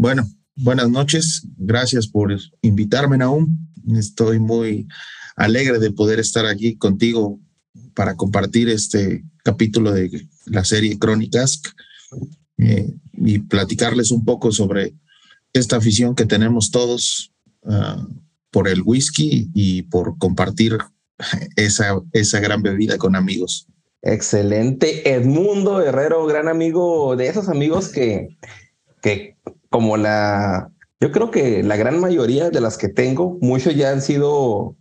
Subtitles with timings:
[0.00, 1.46] Bueno, buenas noches.
[1.58, 3.68] Gracias por invitarme, aún.
[3.94, 4.88] Estoy muy
[5.36, 7.38] alegre de poder estar aquí contigo
[7.92, 11.60] para compartir este capítulo de la serie Crónicas
[12.56, 14.94] eh, y platicarles un poco sobre
[15.52, 17.34] esta afición que tenemos todos
[17.66, 18.02] ah,
[18.50, 20.78] por el whisky y por compartir
[21.56, 23.66] esa, esa gran bebida con amigos.
[24.00, 25.12] Excelente.
[25.12, 28.38] Edmundo Herrero, gran amigo de esos amigos que,
[29.02, 29.36] que
[29.70, 34.02] como la, yo creo que la gran mayoría de las que tengo, muchos ya han
[34.02, 34.76] sido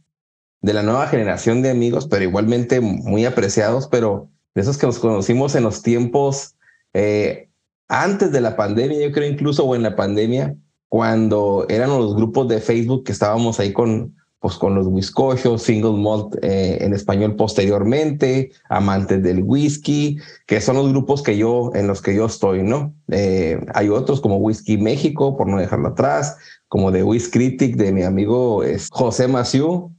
[0.62, 5.00] de la nueva generación de amigos, pero igualmente muy apreciados, pero de esos que nos
[5.00, 6.56] conocimos en los tiempos
[6.94, 7.50] eh,
[7.88, 10.56] antes de la pandemia, yo creo incluso, o en la pandemia,
[10.90, 16.02] cuando eran los grupos de Facebook que estábamos ahí con, pues con los whiskoshos, single
[16.02, 21.88] malt eh, en español posteriormente, amantes del whisky, que son los grupos que yo, en
[21.88, 22.94] los que yo estoy, ¿no?
[23.12, 26.38] Eh, hay otros como Whisky México, por no dejarlo atrás,
[26.70, 29.92] como de Whisky Critic de mi amigo José Maciú.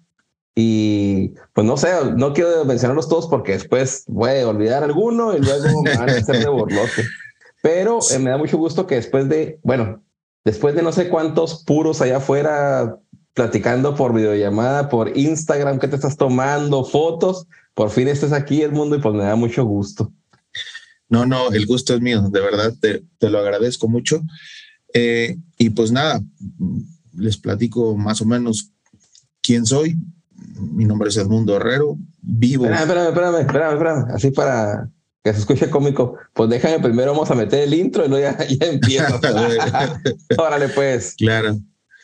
[0.56, 5.41] Y pues no sé, no quiero mencionarlos todos porque después voy a olvidar alguno y
[5.41, 7.04] luego me van a hacer de borlote.
[7.62, 10.03] Pero eh, me da mucho gusto que después de, bueno,
[10.44, 12.98] después de no sé cuántos puros allá afuera
[13.40, 17.46] platicando por videollamada, por Instagram, que te estás tomando, fotos.
[17.72, 20.12] Por fin estás aquí, Edmundo, y pues me da mucho gusto.
[21.08, 24.20] No, no, el gusto es mío, de verdad, te, lo agradezco mucho.
[24.92, 26.20] Eh, y pues nada,
[27.16, 28.72] les platico más o menos
[29.40, 29.96] quién soy.
[30.58, 32.66] Mi nombre es Edmundo Herrero, vivo.
[32.66, 34.90] Espérame, espérame, espérame, espérame, así para
[35.24, 36.18] que se escuche cómico.
[36.34, 39.18] Pues déjame primero, vamos a meter el intro y luego ya, ya empiezo.
[40.36, 41.14] Órale, pues.
[41.16, 41.58] Claro.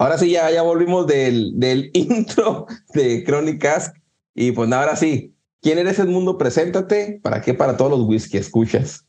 [0.00, 3.92] Ahora sí, ya, ya volvimos del, del intro de Crónicas.
[4.34, 6.38] Y pues ahora sí, ¿quién eres el mundo?
[6.38, 7.20] Preséntate.
[7.22, 7.52] ¿Para qué?
[7.52, 9.04] Para todos los whisky escuchas.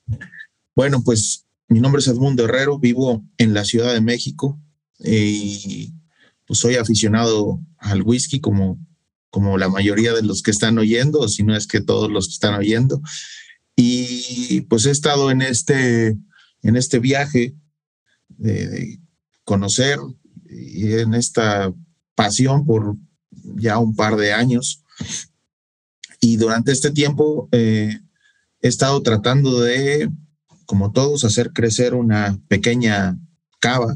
[0.75, 4.59] Bueno, pues mi nombre es Edmundo Herrero, vivo en la Ciudad de México
[4.99, 5.93] y
[6.45, 8.77] pues soy aficionado al whisky como,
[9.29, 12.33] como la mayoría de los que están oyendo, si no es que todos los que
[12.33, 13.01] están oyendo.
[13.77, 16.17] Y pues he estado en este,
[16.63, 17.55] en este viaje
[18.27, 18.99] de,
[19.43, 19.99] conocer
[20.51, 21.73] y en esta
[22.15, 22.97] pasión por
[23.55, 24.83] ya un par de años.
[26.19, 27.99] Y durante este tiempo eh,
[28.61, 30.09] he estado tratando de,
[30.65, 33.17] como todos, hacer crecer una pequeña
[33.59, 33.95] cava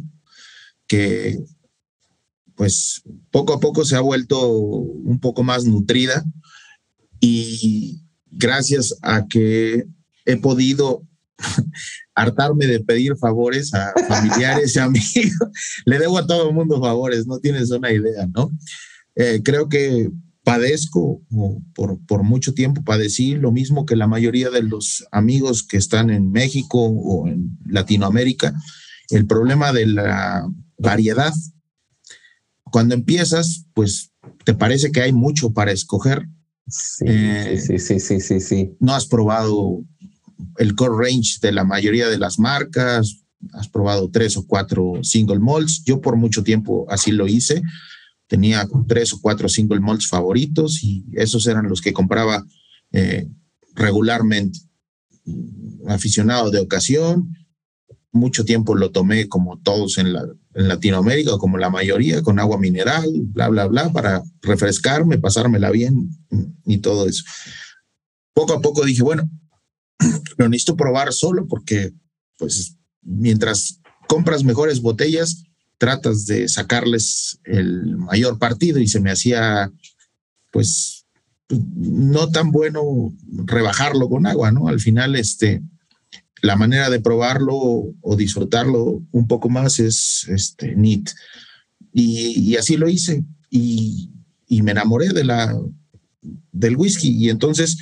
[0.88, 1.40] que
[2.56, 6.24] pues poco a poco se ha vuelto un poco más nutrida
[7.20, 9.86] y gracias a que
[10.26, 11.04] he podido
[12.16, 15.50] hartarme de pedir favores a familiares y amigos,
[15.86, 18.52] le debo a todo el mundo favores, no tienes una idea, ¿no?
[19.16, 20.10] Eh, creo que
[20.44, 21.22] padezco,
[21.74, 26.10] por, por mucho tiempo padecí lo mismo que la mayoría de los amigos que están
[26.10, 28.54] en México o en Latinoamérica,
[29.10, 30.48] el problema de la
[30.78, 31.34] variedad
[32.76, 34.12] cuando empiezas, pues
[34.44, 36.28] te parece que hay mucho para escoger.
[36.68, 37.06] Sí,
[37.58, 38.76] sí, sí, sí, sí, sí.
[38.80, 39.84] No has probado
[40.58, 43.22] el core range de la mayoría de las marcas,
[43.54, 45.84] has probado tres o cuatro single malts.
[45.86, 47.62] Yo por mucho tiempo así lo hice.
[48.28, 52.46] Tenía tres o cuatro single malts favoritos y esos eran los que compraba
[52.92, 53.28] eh,
[53.76, 54.60] regularmente.
[55.88, 57.36] Aficionado de ocasión,
[58.12, 60.08] mucho tiempo lo tomé como todos en
[60.56, 66.10] en Latinoamérica, como la mayoría, con agua mineral, bla, bla, bla, para refrescarme, pasármela bien
[66.66, 67.26] y todo eso.
[68.34, 69.30] Poco a poco dije, bueno,
[70.38, 71.94] lo necesito probar solo porque,
[72.38, 75.44] pues, mientras compras mejores botellas,
[75.78, 79.72] tratas de sacarles el mayor partido y se me hacía,
[80.52, 81.06] pues,
[81.50, 83.14] no tan bueno
[83.46, 84.68] rebajarlo con agua, ¿no?
[84.68, 85.62] Al final, este,
[86.42, 91.10] la manera de probarlo o disfrutarlo un poco más es este, neat.
[91.92, 94.12] Y, así lo hice y,
[94.50, 95.58] me enamoré de la,
[96.52, 97.10] del whisky.
[97.10, 97.78] Y entonces,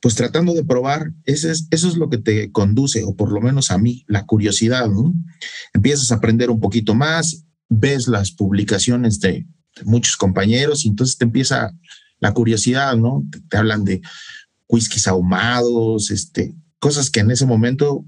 [0.00, 3.40] pues tratando de probar, eso es, eso es lo que te conduce, o por lo
[3.40, 4.88] menos a mí, la curiosidad.
[4.88, 5.14] ¿no?
[5.74, 9.46] Empiezas a aprender un poquito más, ves las publicaciones de,
[9.84, 11.72] muchos compañeros y entonces te empieza
[12.18, 13.24] la curiosidad, ¿no?
[13.48, 14.00] Te, hablan de
[14.68, 18.04] whiskies ahumados, este, cosas que en ese momento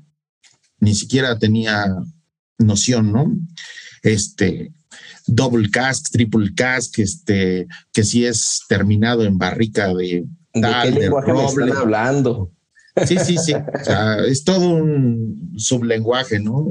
[0.80, 1.86] ni siquiera tenía
[2.58, 3.32] noción, ¿no?
[4.02, 4.72] Este,
[5.26, 10.26] double cask, triple cask, este, que si es terminado en barrica de
[10.60, 12.52] tal, ¿De, qué hablando?
[13.06, 13.54] Sí, sí, sí.
[13.54, 16.68] O sea, es todo un sublenguaje, ¿no?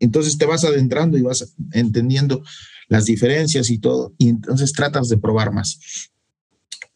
[0.00, 2.42] entonces te vas adentrando y vas entendiendo
[2.88, 5.78] las diferencias y todo, y entonces tratas de probar más.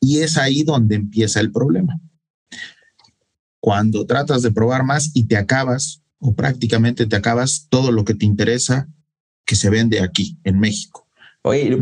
[0.00, 2.00] Y es ahí donde empieza el problema
[3.64, 8.12] cuando tratas de probar más y te acabas, o prácticamente te acabas todo lo que
[8.12, 8.90] te interesa
[9.46, 11.03] que se vende aquí en México.
[11.46, 11.78] Oye,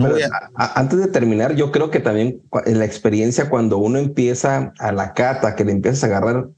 [0.57, 5.15] antes de terminar, yo creo que también en la experiencia cuando uno empieza a la
[5.15, 6.49] cata, que le empiezas a agarrar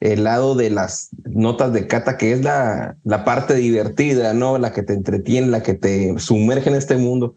[0.00, 4.58] el lado de las notas de cata, que es la, la parte divertida, ¿no?
[4.58, 7.36] La que te entretiene, la que te sumerge en este mundo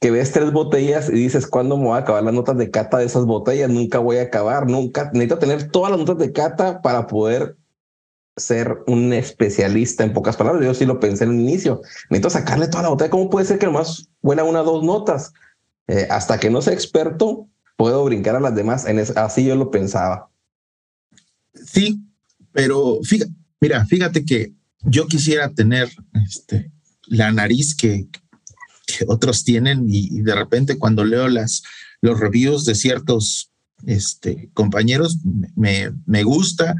[0.00, 2.98] que ves tres botellas y dices, ¿cuándo me voy a acabar las notas de cata
[2.98, 3.70] de esas botellas?
[3.70, 5.10] Nunca voy a acabar, nunca.
[5.12, 7.56] Necesito tener todas las notas de cata para poder
[8.36, 10.64] ser un especialista en pocas palabras.
[10.64, 11.80] Yo sí lo pensé en un inicio.
[12.10, 13.10] Necesito sacarle toda la botella.
[13.10, 15.32] ¿Cómo puede ser que nomás huela una o dos notas?
[15.88, 18.86] Eh, hasta que no sea experto, puedo brincar a las demás.
[18.86, 20.28] En así yo lo pensaba.
[21.54, 22.00] Sí,
[22.52, 24.52] pero fíjate, mira, fíjate que
[24.82, 25.88] yo quisiera tener
[26.26, 26.70] este,
[27.06, 28.08] la nariz que,
[28.86, 31.62] que otros tienen y, de repente cuando leo las,
[32.00, 33.50] los reviews de ciertos
[33.86, 35.18] este, compañeros
[35.54, 36.74] me, me gusta,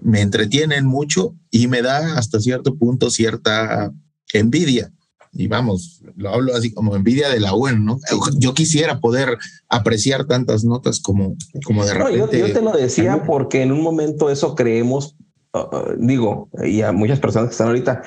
[0.00, 3.92] me entretienen mucho y me da hasta cierto punto cierta
[4.32, 4.92] envidia.
[5.32, 7.98] Y vamos, lo hablo así como envidia de la buena, ¿no?
[8.38, 9.36] Yo quisiera poder
[9.68, 12.38] apreciar tantas notas como, como de repente.
[12.40, 15.16] yo, yo, te lo decía porque en un momento eso creemos
[15.66, 18.02] Uh, digo, y a muchas personas que están ahorita,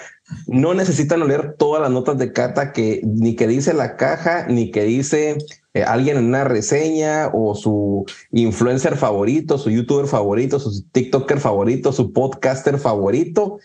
[0.47, 4.71] no necesitan leer todas las notas de cata que ni que dice la caja, ni
[4.71, 5.37] que dice
[5.73, 11.91] eh, alguien en una reseña o su influencer favorito, su youtuber favorito, su TikToker favorito,
[11.91, 13.59] su podcaster favorito.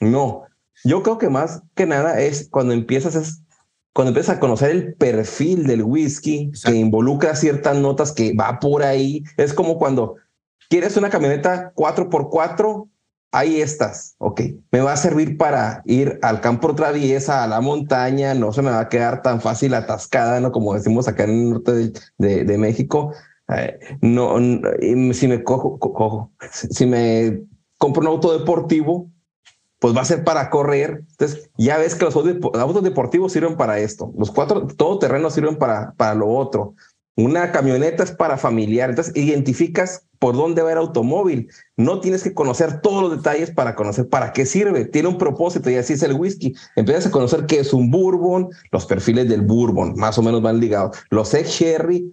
[0.00, 0.42] No,
[0.84, 3.42] yo creo que más que nada es cuando empiezas es
[3.92, 8.84] cuando empiezas a conocer el perfil del whisky que involucra ciertas notas que va por
[8.84, 9.24] ahí.
[9.36, 10.14] Es como cuando
[10.68, 12.88] quieres una camioneta 4x4
[13.32, 18.34] ahí estás, ok, me va a servir para ir al campo traviesa, a la montaña,
[18.34, 20.52] no se me va a quedar tan fácil atascada, ¿no?
[20.52, 23.12] Como decimos acá en el norte de, México.
[23.54, 24.36] Eh, no,
[25.12, 27.42] si me cojo, cojo, si me
[27.78, 29.10] compro un auto deportivo,
[29.78, 31.04] pues va a ser para correr.
[31.10, 34.12] Entonces, ya ves que los autos deportivos sirven para esto.
[34.18, 36.74] Los cuatro todoterrenos sirven para, para lo otro.
[37.16, 38.90] Una camioneta es para familiar.
[38.90, 41.48] Entonces, identificas por dónde va el automóvil.
[41.76, 44.84] No tienes que conocer todos los detalles para conocer para qué sirve.
[44.84, 46.54] Tiene un propósito y así es el whisky.
[46.76, 50.60] Empiezas a conocer qué es un bourbon, los perfiles del bourbon, más o menos van
[50.60, 50.96] ligados.
[51.10, 52.12] Los ex sherry,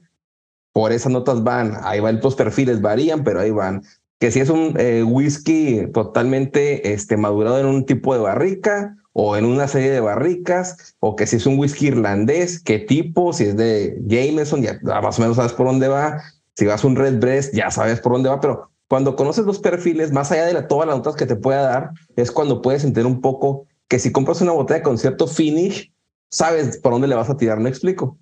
[0.74, 1.78] por esas notas van.
[1.84, 3.82] Ahí van, los perfiles varían, pero ahí van
[4.20, 9.38] que si es un eh, whisky totalmente este, madurado en un tipo de barrica o
[9.38, 13.46] en una serie de barricas, o que si es un whisky irlandés, qué tipo, si
[13.46, 16.22] es de Jameson, ya más o menos sabes por dónde va,
[16.56, 19.60] si vas a un Red Breast, ya sabes por dónde va, pero cuando conoces los
[19.60, 22.84] perfiles, más allá de la, todas las notas que te pueda dar, es cuando puedes
[22.84, 25.92] entender un poco que si compras una botella con cierto finish,
[26.30, 28.18] sabes por dónde le vas a tirar, ¿me explico?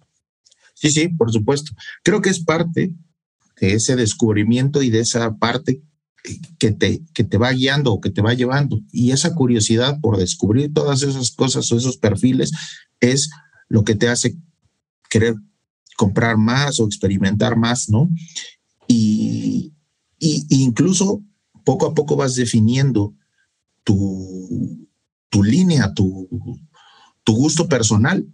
[0.74, 1.72] Sí, sí, por supuesto.
[2.04, 2.94] Creo que es parte
[3.60, 5.82] de ese descubrimiento y de esa parte
[6.58, 8.80] que te, que te va guiando o que te va llevando.
[8.92, 12.52] Y esa curiosidad por descubrir todas esas cosas o esos perfiles
[13.00, 13.30] es
[13.68, 14.36] lo que te hace
[15.10, 15.36] querer
[15.97, 18.09] comprar más o experimentar más, ¿no?
[18.88, 19.73] Y,
[20.19, 21.21] y incluso
[21.63, 23.13] poco a poco vas definiendo
[23.83, 24.88] tu,
[25.29, 26.29] tu línea, tu,
[27.23, 28.25] tu gusto personal.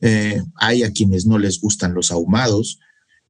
[0.00, 2.78] Eh, hay a quienes no les gustan los ahumados,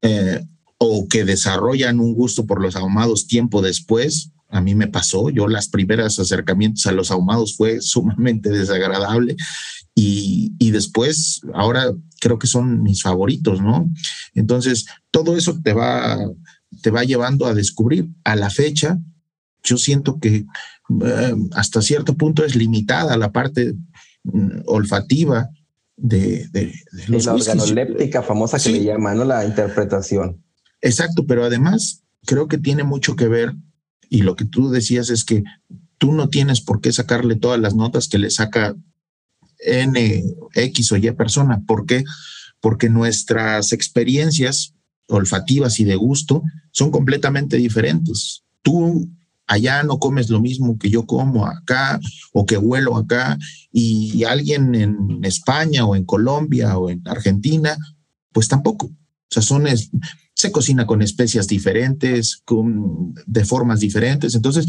[0.02, 0.44] eh,
[0.78, 4.30] o que desarrollan un gusto por los ahumados tiempo después.
[4.48, 9.36] A mí me pasó, yo las primeras acercamientos a los ahumados fue sumamente desagradable
[10.00, 13.90] y, y después ahora creo que son mis favoritos, ¿no?
[14.34, 16.18] Entonces, todo eso te va,
[16.82, 18.08] te va llevando a descubrir.
[18.24, 18.98] A la fecha,
[19.62, 20.46] yo siento que
[21.04, 23.74] eh, hasta cierto punto es limitada la parte
[24.24, 25.48] mm, olfativa
[25.96, 28.72] de, de, de los la organoléptica famosa que Sí.
[28.72, 29.24] le llaman, ¿no?
[29.24, 30.42] La interpretación.
[30.80, 33.54] Exacto, pero además creo que tiene mucho que ver
[34.08, 35.44] y lo que tú decías es que
[35.98, 38.74] tú no tienes por qué sacarle todas las notas que le saca
[39.64, 40.22] N,
[40.54, 41.62] X o Y persona.
[41.66, 42.04] ¿Por qué?
[42.60, 44.74] Porque nuestras experiencias
[45.08, 48.44] olfativas y de gusto son completamente diferentes.
[48.62, 49.08] Tú
[49.46, 51.98] allá no comes lo mismo que yo como acá
[52.32, 53.36] o que huelo acá
[53.72, 57.76] y alguien en España o en Colombia o en Argentina,
[58.32, 58.86] pues tampoco.
[58.86, 59.42] O sea,
[60.34, 64.34] se cocina con especias diferentes, con, de formas diferentes.
[64.34, 64.66] Entonces,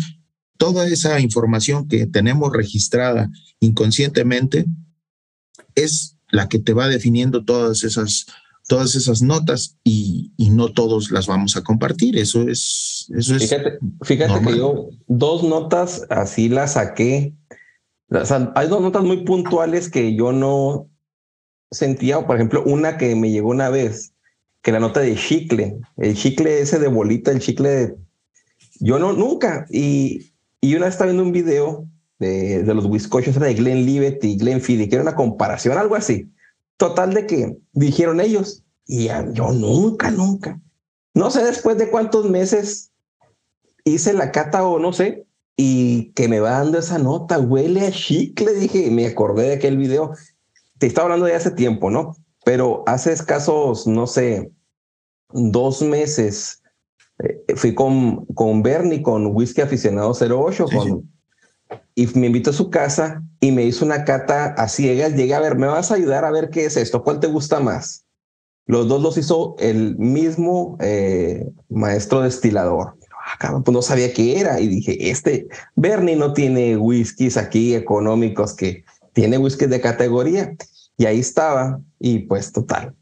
[0.61, 4.67] toda esa información que tenemos registrada inconscientemente
[5.73, 8.27] es la que te va definiendo todas esas,
[8.67, 12.15] todas esas notas y, y no todos las vamos a compartir.
[12.15, 14.53] Eso es, eso es Fíjate, fíjate normal.
[14.53, 17.33] que yo dos notas así las saqué.
[18.11, 20.87] O sea, hay dos notas muy puntuales que yo no
[21.71, 22.23] sentía.
[22.27, 24.13] Por ejemplo, una que me llegó una vez,
[24.61, 27.95] que la nota de chicle, el chicle ese de bolita, el chicle de...
[28.79, 29.65] Yo no, nunca.
[29.71, 30.30] Y,
[30.61, 31.85] y una vez estaba viendo un video
[32.19, 35.95] de, de los bizcochos, de Glenn Livet y Glenn Fiddy, que era una comparación, algo
[35.95, 36.31] así.
[36.77, 40.59] Total de que dijeron ellos, y yo nunca, nunca.
[41.13, 42.91] No sé después de cuántos meses
[43.83, 45.25] hice la cata o no sé,
[45.57, 49.77] y que me va dando esa nota, huele a chicle, dije, me acordé de aquel
[49.77, 50.13] video.
[50.77, 52.15] Te estaba hablando de hace tiempo, ¿no?
[52.43, 54.51] Pero hace escasos, no sé,
[55.29, 56.60] dos meses,
[57.23, 61.11] eh, fui con, con Bernie, con Whisky Aficionado 08, Sí, con,
[61.95, 65.13] y me invitó a su casa y me hizo una cata a ciegas.
[65.15, 67.03] Llegué a ver, ¿me vas a ayudar a ver qué es esto?
[67.03, 68.05] ¿Cuál te gusta más?
[68.65, 72.95] Los dos los hizo el mismo eh, maestro destilador.
[73.39, 74.59] Ah, pues no sabía qué era.
[74.59, 80.55] Y dije, este Bernie no tiene whiskies aquí económicos que tiene whiskies de categoría.
[80.97, 81.79] Y ahí estaba.
[81.99, 82.95] Y pues total.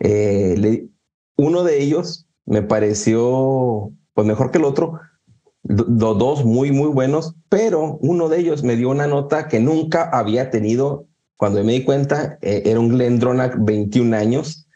[0.00, 0.88] Eh, le-
[1.36, 5.00] uno de ellos me pareció pues mejor que el otro.
[5.62, 9.60] Lo- Los dos muy, muy buenos, pero uno de ellos me dio una nota que
[9.60, 11.04] nunca había tenido.
[11.36, 14.66] Cuando me di cuenta, eh, era un Glendronach 21 años,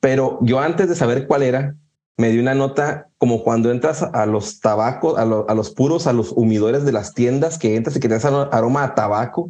[0.00, 1.74] pero yo antes de saber cuál era,
[2.18, 6.06] me dio una nota como cuando entras a los tabacos, a, lo- a los puros,
[6.06, 9.48] a los humidores de las tiendas, que entras y que tienes aroma a tabaco.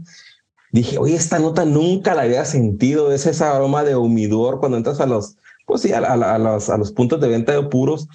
[0.71, 5.01] Dije, oye, esta nota nunca la había sentido, es ese aroma de humidor cuando entras
[5.01, 8.09] a los, pues sí, a, a- a los, a los puntos de venta de puros.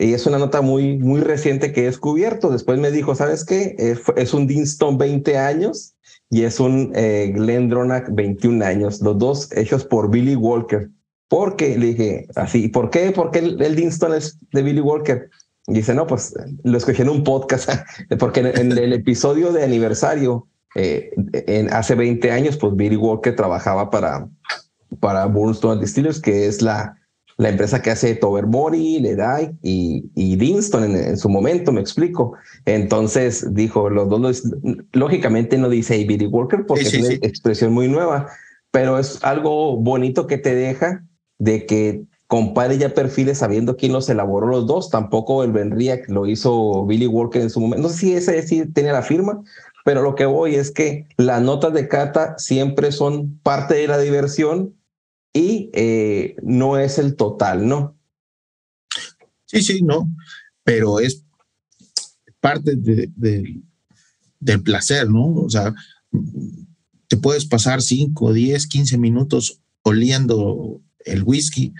[0.00, 2.50] Y es una nota muy, muy reciente que he descubierto.
[2.50, 3.74] Después me dijo, ¿sabes qué?
[3.78, 5.94] Es, es un Dinston 20 años
[6.30, 10.88] y es un eh, Glendronach 21 años, los dos hechos por Billy Walker.
[11.28, 13.10] Porque le dije así, ¿por qué?
[13.10, 15.28] Porque el, el Dinston es de Billy Walker.
[15.66, 17.68] Y dice, no, pues lo escuché en un podcast,
[18.20, 23.34] porque en, en el episodio de aniversario, eh, en, hace 20 años, pues Billy Walker
[23.34, 24.28] trabajaba para,
[25.00, 26.96] para Burnstone Distillers, que es la,
[27.38, 32.32] la empresa que hace Tobermory, Leday y, y Dinston en, su momento, me explico.
[32.64, 34.42] Entonces dijo, los dos,
[34.92, 38.28] lógicamente no dice Billy Walker porque es una expresión muy nueva,
[38.72, 41.04] pero es algo bonito que te deja
[41.38, 44.90] de que compare ya perfiles sabiendo quién los elaboró los dos.
[44.90, 47.84] Tampoco el Benriac lo hizo Billy Walker en su momento.
[47.84, 49.40] No sé si ese sí tenía la firma,
[49.84, 53.98] pero lo que voy es que las notas de cata siempre son parte de la
[53.98, 54.74] diversión
[55.32, 57.96] y eh, no es el total, ¿no?
[59.46, 60.10] Sí, sí, no,
[60.62, 61.24] pero es
[62.40, 63.10] parte de,
[64.40, 65.34] del placer, ¿no?
[65.34, 65.74] O sea,
[67.08, 71.72] te puedes pasar 5, 10, 15 minutos oliendo el whisky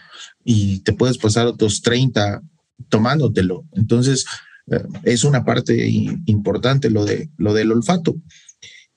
[0.44, 2.42] y te puedes pasar otros 30
[2.88, 3.64] tomándotelo.
[3.72, 4.24] Entonces,
[4.70, 5.88] eh, es una parte
[6.26, 8.16] importante lo, de, lo del olfato.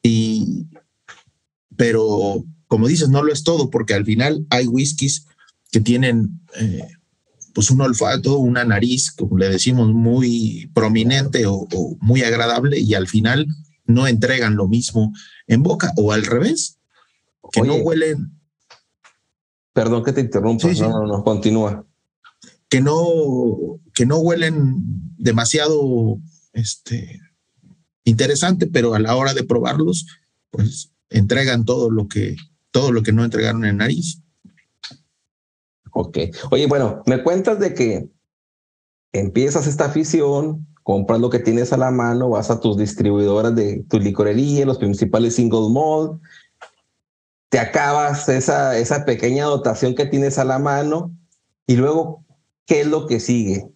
[0.02, 0.68] Y,
[1.76, 5.28] pero como dices, no lo es todo, porque al final hay whiskies
[5.74, 6.88] que tienen eh,
[7.54, 11.68] pues un olfato, una nariz, como le decimos, muy prominente o,
[12.00, 13.46] muy agradable y al final
[13.84, 15.12] no entregan lo mismo
[15.48, 16.80] en boca o al revés,
[17.52, 18.40] que no huelen.
[19.74, 21.86] Perdón que te interrumpa, no, no, no, continúa.
[22.70, 23.06] Que no,
[23.94, 24.76] que no huelen
[25.18, 26.20] demasiado
[26.54, 27.20] este,
[28.06, 30.08] interesante, pero a la hora de probarlos,
[30.52, 32.38] pues entregan todo lo que,
[32.72, 34.22] todo lo que no entregaron en nariz.
[35.92, 36.18] Ok.
[36.52, 38.10] Oye, bueno, me cuentas de que
[39.14, 43.84] empiezas esta afición, compras lo que tienes a la mano, vas a tus distribuidoras de
[43.90, 46.22] tu licorería, los principales single malt,
[47.50, 51.14] te acabas esa, esa pequeña dotación que tienes a la mano
[51.68, 52.26] y luego,
[52.66, 53.71] ¿qué es lo que sigue?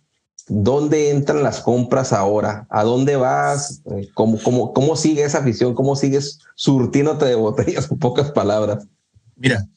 [0.47, 2.67] ¿Dónde entran las compras ahora?
[2.69, 3.81] ¿A dónde vas?
[3.91, 5.73] Eh, ¿Cómo, cómo, cómo sigue esa afición?
[5.73, 8.87] ¿Cómo sigues surtiéndote de botellas, en pocas palabras?
[9.35, 9.67] Mira,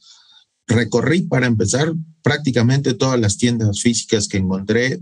[0.66, 5.00] recorrí para empezar prácticamente todas las tiendas físicas que encontré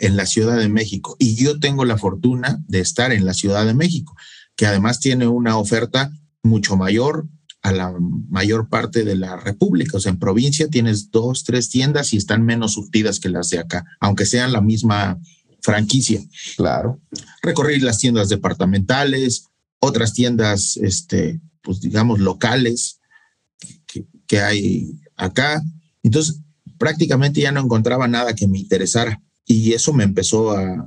[0.00, 3.66] en la Ciudad de México y yo tengo la fortuna de estar en la Ciudad
[3.66, 4.14] de México,
[4.54, 6.12] que además tiene una oferta
[6.42, 7.26] mucho mayor
[7.62, 7.92] a la
[8.28, 9.96] mayor parte de la República.
[9.96, 13.58] O sea, en provincia tienes dos, tres tiendas y están menos surtidas que las de
[13.58, 15.18] acá, aunque sean la misma
[15.60, 16.20] franquicia.
[16.56, 17.00] Claro.
[17.42, 19.46] Recorrí las tiendas departamentales,
[19.80, 23.00] otras tiendas, este, pues digamos, locales
[23.86, 25.62] que, que hay acá.
[26.02, 26.40] Entonces,
[26.78, 30.86] prácticamente ya no encontraba nada que me interesara y eso me empezó a,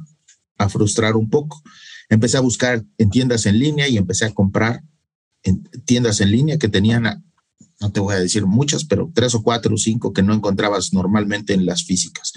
[0.57, 1.61] a frustrar un poco.
[2.09, 4.83] Empecé a buscar en tiendas en línea y empecé a comprar
[5.43, 7.23] en tiendas en línea que tenían,
[7.79, 10.93] no te voy a decir muchas, pero tres o cuatro o cinco que no encontrabas
[10.93, 12.33] normalmente en las físicas.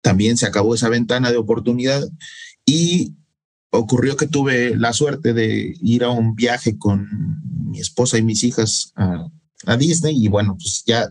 [0.00, 2.06] También se acabó esa ventana de oportunidad
[2.64, 3.14] y
[3.70, 7.08] ocurrió que tuve la suerte de ir a un viaje con
[7.70, 9.28] mi esposa y mis hijas a,
[9.78, 11.10] Disney y bueno, pues ya,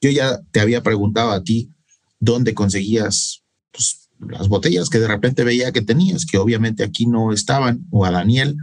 [0.00, 1.70] yo ya te había preguntado a ti
[2.18, 7.32] dónde conseguías pues, las botellas que de repente veía que tenías, que obviamente aquí no
[7.32, 8.56] estaban, o a Daniel,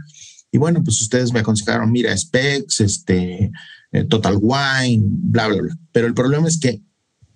[0.52, 3.50] y bueno, pues ustedes me aconsejaron, mira, Specs, este,
[3.90, 5.78] eh, Total Wine, bla, bla, bla.
[5.92, 6.82] Pero el problema es que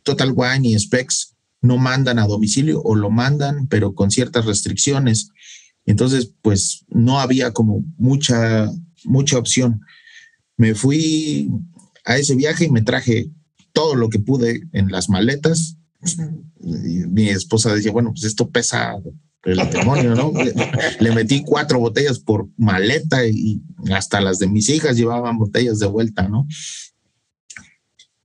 [0.03, 5.31] Total Wine y Specs no mandan a domicilio o lo mandan, pero con ciertas restricciones.
[5.87, 8.71] Entonces, pues no había como mucha,
[9.05, 9.81] mucha opción.
[10.59, 11.51] Me fui
[12.05, 13.31] a ese viaje y me traje
[13.73, 15.79] todo lo que pude en las maletas.
[16.61, 18.95] mi esposa decía, bueno, pues esto pesa
[19.47, 20.33] el demonio, ¿no?
[21.01, 25.87] Le, metí cuatro botellas por maleta y hasta las de mis hijas llevaban botellas de
[25.87, 26.47] vuelta, ¿no?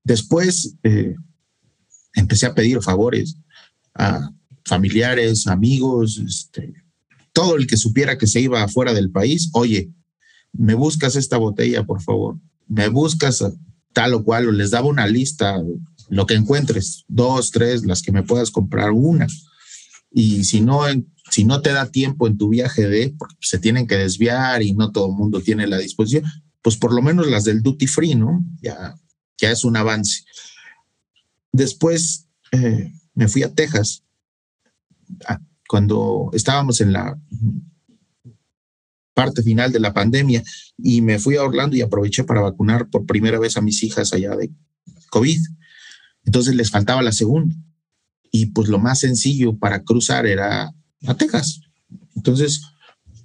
[0.03, 1.15] Después eh,
[2.15, 3.37] empecé a pedir favores
[3.93, 4.31] a
[4.65, 6.73] familiares, amigos, este,
[7.33, 9.91] todo el que supiera que se iba afuera del país, oye,
[10.53, 13.43] me buscas esta botella, por favor, me buscas
[13.93, 15.61] tal o cual, o les daba una lista,
[16.09, 19.27] lo que encuentres, dos, tres, las que me puedas comprar, una.
[20.11, 20.83] Y si no,
[21.31, 24.73] si no te da tiempo en tu viaje de, porque se tienen que desviar y
[24.73, 26.25] no todo el mundo tiene la disposición,
[26.61, 28.43] pues por lo menos las del duty free, ¿no?
[28.61, 28.95] Ya,
[29.39, 30.23] ya es un avance.
[31.53, 34.03] Después eh, me fui a Texas,
[35.25, 37.17] ah, cuando estábamos en la
[39.13, 40.43] parte final de la pandemia
[40.77, 44.11] y me fui a Orlando y aproveché para vacunar por primera vez a mis hijas
[44.11, 44.51] allá de
[45.09, 45.39] COVID.
[46.25, 47.55] Entonces les faltaba la segunda
[48.31, 50.73] y pues lo más sencillo para cruzar era
[51.07, 51.61] a Texas.
[52.15, 52.61] Entonces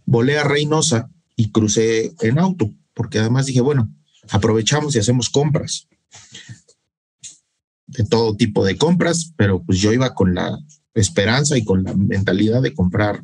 [0.04, 3.92] volé a Reynosa y crucé en auto, porque además dije, bueno,
[4.30, 5.86] aprovechamos y hacemos compras
[7.86, 10.58] de todo tipo de compras, pero pues yo iba con la
[10.94, 13.22] esperanza y con la mentalidad de comprar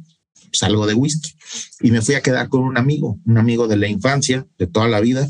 [0.50, 1.34] pues, algo de whisky.
[1.80, 4.88] Y me fui a quedar con un amigo, un amigo de la infancia, de toda
[4.88, 5.28] la vida,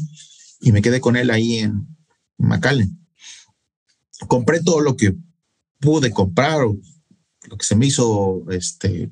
[0.60, 1.86] y me quedé con él ahí en
[2.38, 2.98] McAllen.
[4.28, 5.14] Compré todo lo que
[5.80, 6.76] pude comprar o
[7.48, 9.10] lo que se me hizo este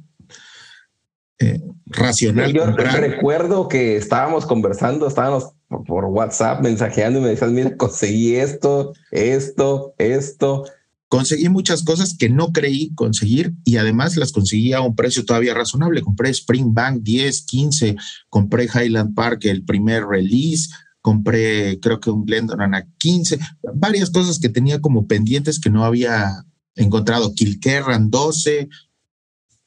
[1.38, 2.52] eh, racional.
[2.52, 3.00] Yo comprar.
[3.00, 8.92] recuerdo que estábamos conversando, estábamos por- por WhatsApp mensajeando y me decías, mira, conseguí esto,
[9.10, 10.64] esto, esto.
[11.08, 15.54] Conseguí muchas cosas que no creí conseguir y además las conseguí a un precio todavía
[15.54, 16.02] razonable.
[16.02, 17.96] Compré Spring Bank 10, 15,
[18.28, 20.68] compré Highland Park el primer release,
[21.00, 23.38] compré creo que un Glendon a 15,
[23.74, 27.34] varias cosas que tenía como pendientes que no había encontrado.
[27.34, 28.68] Kilkerran 12,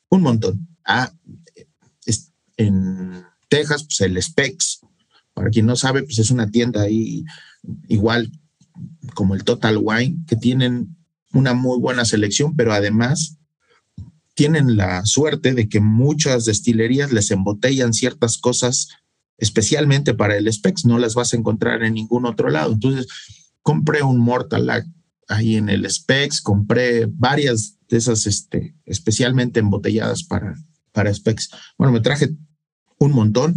[0.09, 0.67] un montón.
[0.85, 1.11] Ah,
[2.57, 4.81] en Texas, pues el Specs,
[5.33, 7.23] para quien no sabe, pues es una tienda ahí
[7.87, 8.31] igual
[9.15, 10.95] como el Total Wine, que tienen
[11.33, 13.37] una muy buena selección, pero además
[14.35, 18.89] tienen la suerte de que muchas destilerías les embotellan ciertas cosas
[19.37, 22.73] especialmente para el Specs, no las vas a encontrar en ningún otro lado.
[22.73, 23.07] Entonces,
[23.61, 24.87] compré un Mortal Act
[25.27, 30.55] ahí en el Specs, compré varias de esas este, especialmente embotelladas para,
[30.91, 31.49] para Specs.
[31.77, 32.29] Bueno, me traje
[32.99, 33.55] un montón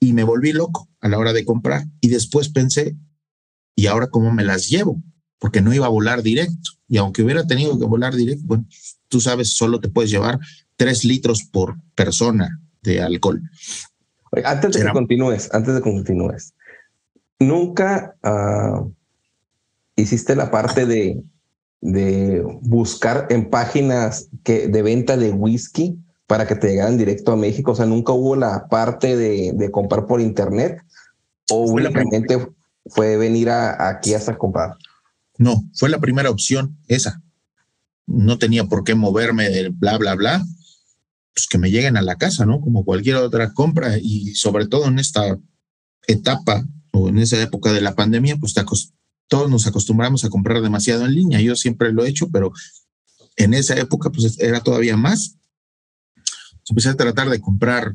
[0.00, 1.84] y me volví loco a la hora de comprar.
[2.00, 2.96] Y después pensé,
[3.74, 5.02] ¿y ahora cómo me las llevo?
[5.38, 6.70] Porque no iba a volar directo.
[6.88, 8.66] Y aunque hubiera tenido que volar directo, bueno,
[9.08, 10.38] tú sabes, solo te puedes llevar
[10.76, 13.42] tres litros por persona de alcohol.
[14.44, 16.54] Antes de que continúes, antes de que continúes,
[17.38, 18.84] nunca ah,
[19.96, 21.22] hiciste la parte de,
[21.80, 27.36] de buscar en páginas que, de venta de whisky para que te llegaran directo a
[27.36, 27.72] México.
[27.72, 30.80] O sea, nunca hubo la parte de, de comprar por internet
[31.50, 32.46] o Fue únicamente
[32.86, 34.76] fue venir a, aquí hasta comprar.
[35.38, 37.22] No, fue la primera opción, esa.
[38.06, 40.44] No tenía por qué moverme del bla, bla, bla.
[41.34, 42.60] Pues que me lleguen a la casa, ¿no?
[42.60, 45.38] Como cualquier otra compra y sobre todo en esta
[46.06, 48.94] etapa o en esa época de la pandemia, pues te acos-
[49.28, 51.40] todos nos acostumbramos a comprar demasiado en línea.
[51.40, 52.52] Yo siempre lo he hecho, pero
[53.36, 55.36] en esa época pues era todavía más.
[56.68, 57.94] Empecé a tratar de comprar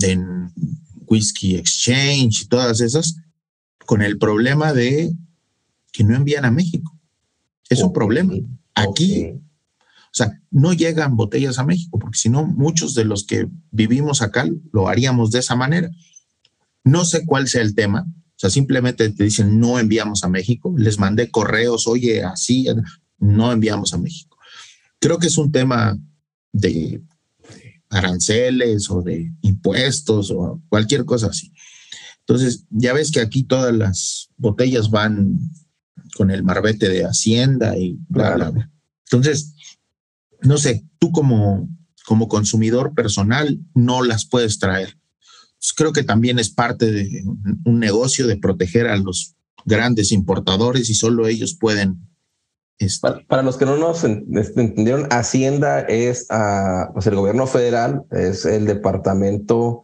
[0.00, 0.52] en
[1.06, 3.16] Whisky Exchange y todas esas
[3.86, 5.14] con el problema de
[5.92, 6.94] que no envían a México.
[7.68, 8.34] Es un Ok, problema.
[8.74, 13.48] Aquí, o sea, no llegan botellas a México, porque si no, muchos de los que
[13.70, 15.90] vivimos acá lo haríamos de esa manera.
[16.84, 18.06] No sé cuál sea el tema.
[18.38, 20.72] O sea, simplemente te dicen no enviamos a México.
[20.78, 22.68] Les mandé correos, oye, así,
[23.18, 24.38] no enviamos a México.
[25.00, 25.98] Creo que es un tema
[26.52, 27.02] de
[27.90, 31.52] aranceles o de impuestos o cualquier cosa así.
[32.20, 35.36] Entonces, ya ves que aquí todas las botellas van
[36.14, 38.70] con el marbete de Hacienda y bla, bla, bla.
[39.10, 39.54] Entonces,
[40.42, 41.68] no sé, tú como,
[42.04, 44.97] como consumidor personal no las puedes traer.
[45.60, 47.24] Pues creo que también es parte de
[47.64, 51.98] un negocio de proteger a los grandes importadores y solo ellos pueden.
[52.78, 57.46] este, Para, para los que no nos en- entendieron, Hacienda es ah, pues el gobierno
[57.46, 59.82] federal, es el departamento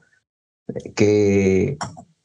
[0.95, 1.77] que,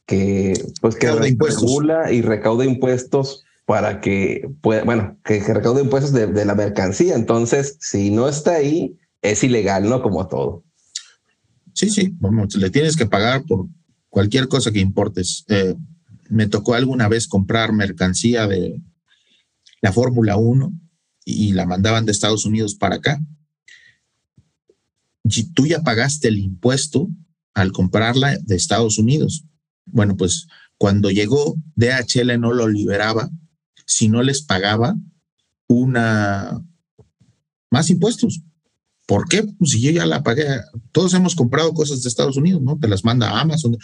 [0.05, 6.12] que, pues que regula y recauda impuestos para que pueda, bueno, que, que recaude impuestos
[6.13, 7.15] de, de la mercancía.
[7.15, 10.01] Entonces, si no está ahí, es ilegal, ¿no?
[10.01, 10.63] Como todo.
[11.80, 13.70] Sí, sí, vamos, le tienes que pagar por
[14.10, 15.46] cualquier cosa que importes.
[15.48, 15.76] Eh,
[16.28, 18.82] me tocó alguna vez comprar mercancía de
[19.80, 20.74] la Fórmula 1
[21.24, 23.22] y la mandaban de Estados Unidos para acá.
[25.24, 27.08] Y tú ya pagaste el impuesto
[27.54, 29.46] al comprarla de Estados Unidos.
[29.86, 33.30] Bueno, pues cuando llegó, DHL no lo liberaba
[33.86, 34.98] si no les pagaba
[35.70, 36.62] una
[37.72, 38.42] más impuestos.
[39.10, 39.43] ¿Por qué?
[39.58, 40.45] Pues si yo ya la pagué,
[40.91, 42.78] todos hemos comprado cosas de Estados Unidos, ¿no?
[42.78, 43.76] Te las manda Amazon,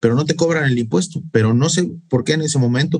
[0.00, 1.22] pero no te cobran el impuesto.
[1.32, 2.98] Pero no sé por qué en ese momento,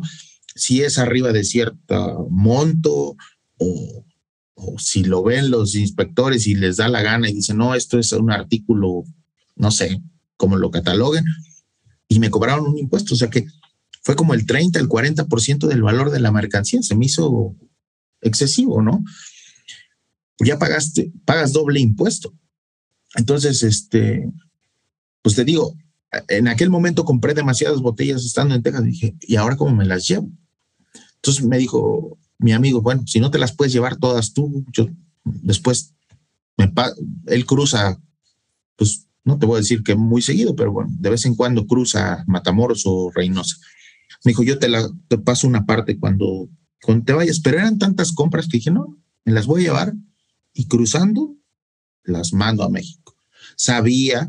[0.54, 3.16] si es arriba de cierto monto
[3.56, 4.04] o,
[4.76, 8.12] si lo ven los inspectores y les da la gana y dicen, no, esto es
[8.12, 9.04] un artículo,
[9.56, 10.02] no sé,
[10.36, 11.24] cómo lo cataloguen,
[12.08, 13.14] y me cobraron un impuesto.
[13.14, 13.46] O sea que
[14.02, 16.82] fue como el 30, el 40% del valor de la mercancía.
[16.82, 17.56] Se me hizo
[18.20, 19.02] excesivo, ¿no?
[20.48, 22.32] Ya pagaste, pagas doble impuesto.
[23.16, 24.30] Entonces, este,
[25.22, 25.74] pues te digo,
[26.28, 28.84] en aquel momento compré demasiadas botellas estando en Texas.
[28.84, 30.30] Dije, ¿y ahora cómo me las llevo?
[31.16, 34.88] Entonces me dijo mi amigo, bueno, si no te las puedes llevar todas tú, yo
[35.24, 35.94] después
[36.56, 36.72] me
[37.26, 38.00] él cruza,
[38.76, 41.66] pues no te voy a decir que muy seguido, pero bueno, de vez en cuando
[41.66, 43.56] cruza Matamoros o Reynosa.
[44.24, 46.48] Me dijo, yo te la te paso una parte cuando,
[46.82, 49.94] cuando te vayas, pero eran tantas compras que dije, no, me las voy a llevar
[50.60, 51.34] y cruzando
[52.04, 53.16] las mando a México.
[53.56, 54.28] Sabía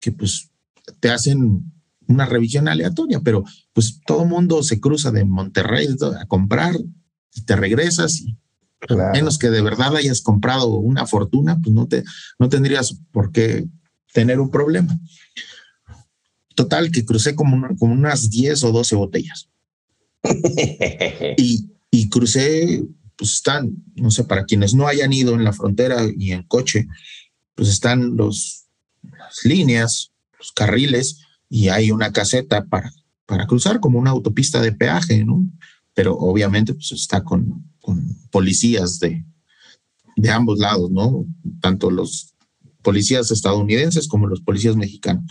[0.00, 0.50] que pues
[0.98, 1.72] te hacen
[2.08, 5.86] una revisión aleatoria, pero pues todo mundo se cruza de Monterrey
[6.20, 6.74] a comprar
[7.32, 8.36] y te regresas y
[8.88, 12.02] A menos que de verdad hayas comprado una fortuna, pues no, te,
[12.40, 13.68] no tendrías por qué
[14.12, 14.98] tener un problema.
[16.56, 19.48] Total, que crucé como, como unas 10 o 12 botellas.
[21.36, 22.82] y, y crucé,
[23.18, 26.86] pues están, no sé, para quienes no hayan ido en la frontera y en coche,
[27.56, 28.66] pues están los,
[29.02, 32.92] las líneas, los carriles, y hay una caseta para,
[33.26, 35.44] para cruzar como una autopista de peaje, ¿no?
[35.94, 39.24] Pero obviamente pues está con, con policías de,
[40.16, 41.26] de ambos lados, ¿no?
[41.60, 42.34] Tanto los
[42.82, 45.24] policías estadounidenses como los policías mexicanos.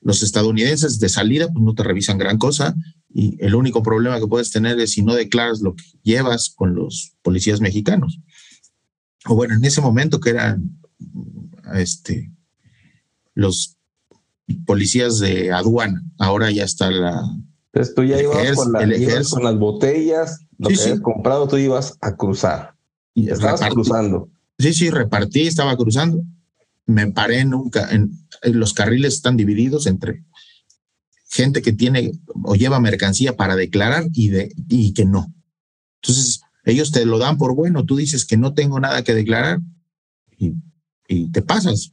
[0.00, 2.74] Los estadounidenses de salida pues no te revisan gran cosa
[3.12, 6.74] y el único problema que puedes tener es si no declaras lo que llevas con
[6.74, 8.20] los policías mexicanos.
[9.26, 10.80] O bueno, en ese momento que eran
[11.74, 12.32] este,
[13.34, 13.76] los
[14.64, 17.22] policías de aduana, ahora ya está la...
[17.72, 22.16] Entonces tú ya ibas, con, con, las botellas, lo que habías comprado, tú ibas a
[22.16, 22.74] cruzar.
[23.14, 24.28] Y estabas cruzando.
[24.58, 26.22] Sí, sí, repartí, estaba cruzando.
[26.86, 27.88] Me paré nunca.
[27.90, 28.10] En,
[28.42, 30.24] los carriles están divididos entre
[31.30, 32.12] gente que tiene
[32.44, 35.32] o lleva mercancía para declarar y, de, y que no.
[36.02, 37.84] Entonces, ellos te lo dan por bueno.
[37.84, 39.60] Tú dices que no tengo nada que declarar
[40.36, 40.54] y,
[41.32, 41.92] te pasas.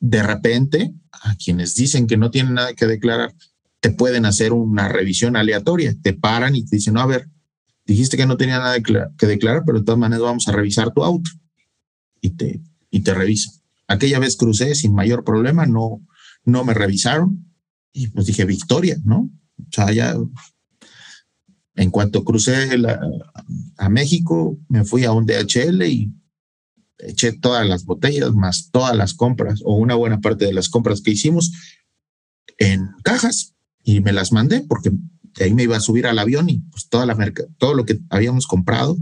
[0.00, 3.32] De repente, a quienes dicen que no tienen nada que declarar,
[3.78, 5.94] te pueden hacer una revisión aleatoria.
[6.02, 7.28] Te paran y te dicen, no, a ver,
[7.86, 11.04] dijiste que no tenía nada que declarar, pero de todas maneras vamos a revisar tu
[11.04, 11.30] auto
[12.20, 13.59] y te, y te revisan.
[13.90, 16.00] Aquella vez crucé sin mayor problema, no,
[16.44, 17.52] no me revisaron
[17.92, 19.28] y pues dije, victoria, ¿no?
[19.58, 20.14] O sea, ya
[21.74, 22.68] en cuanto crucé
[23.76, 26.12] a México, me fui a un DHL y
[26.98, 31.00] eché todas las botellas más todas las compras o una buena parte de las compras
[31.00, 31.50] que hicimos
[32.58, 34.92] en cajas y me las mandé porque
[35.40, 37.16] ahí me iba a subir al avión y pues toda la
[37.58, 38.96] todo lo que habíamos comprado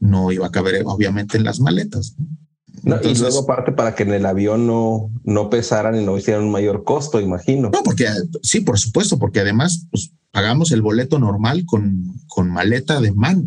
[0.00, 2.16] no iba a caber obviamente en las maletas.
[2.18, 2.41] ¿no?
[2.84, 6.50] Y luego aparte para que en el avión no, no pesaran y no hicieran un
[6.50, 7.70] mayor costo, imagino.
[7.70, 8.08] No, porque
[8.42, 13.44] sí, por supuesto, porque además pues, pagamos el boleto normal con, con maleta de mano.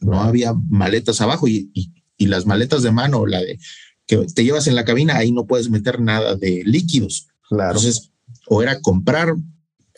[0.00, 3.58] No había maletas abajo y, y, y, las maletas de mano, la de
[4.06, 7.28] que te llevas en la cabina, ahí no puedes meter nada de líquidos.
[7.48, 7.78] Claro.
[7.78, 8.12] Entonces,
[8.46, 9.34] o era comprar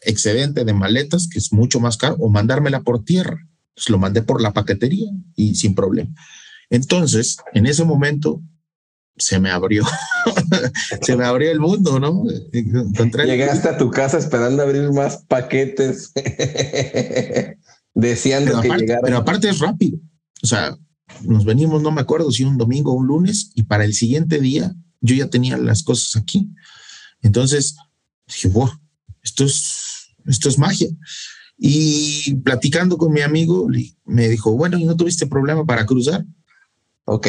[0.02, 3.46] excedente de maletas, que es mucho más caro, o mandármela por tierra.
[3.70, 6.10] Entonces lo mandé por la paquetería y sin problema.
[6.70, 8.42] Entonces, en ese momento
[9.20, 9.84] se me abrió,
[11.02, 12.24] se me abrió el mundo, ¿no?
[12.52, 16.12] Llegaste a tu casa esperando abrir más paquetes,
[17.94, 19.00] deseando pero que aparte, llegara.
[19.02, 19.98] Pero aparte es rápido,
[20.42, 20.76] o sea,
[21.22, 24.40] nos venimos, no me acuerdo si un domingo o un lunes, y para el siguiente
[24.40, 26.48] día yo ya tenía las cosas aquí.
[27.22, 27.76] Entonces
[28.26, 28.70] dije, wow,
[29.22, 30.88] esto es, esto es magia.
[31.58, 33.68] Y platicando con mi amigo,
[34.06, 36.24] me dijo, bueno, ¿y no tuviste problema para cruzar?
[37.04, 37.26] Ok,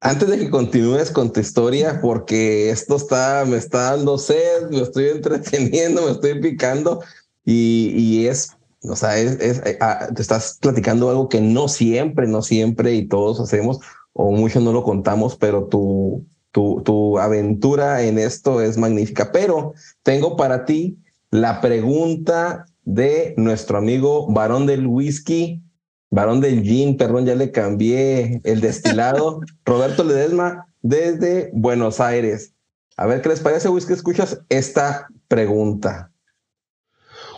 [0.00, 4.82] antes de que continúes con tu historia, porque esto está, me está dando sed, me
[4.82, 7.02] estoy entreteniendo, me estoy picando
[7.44, 8.50] y, y es,
[8.82, 12.94] o sea, es, es eh, ah, te estás platicando algo que no siempre, no siempre
[12.94, 13.80] y todos hacemos
[14.12, 19.30] o muchos no lo contamos, pero tu, tu, tu aventura en esto es magnífica.
[19.30, 20.96] Pero tengo para ti
[21.30, 25.62] la pregunta de nuestro amigo varón del whisky,
[26.10, 32.52] varón del gin, perdón, ya le cambié el destilado, Roberto Ledesma, desde Buenos Aires.
[32.96, 36.10] A ver qué les parece, Whisky, escuchas esta pregunta.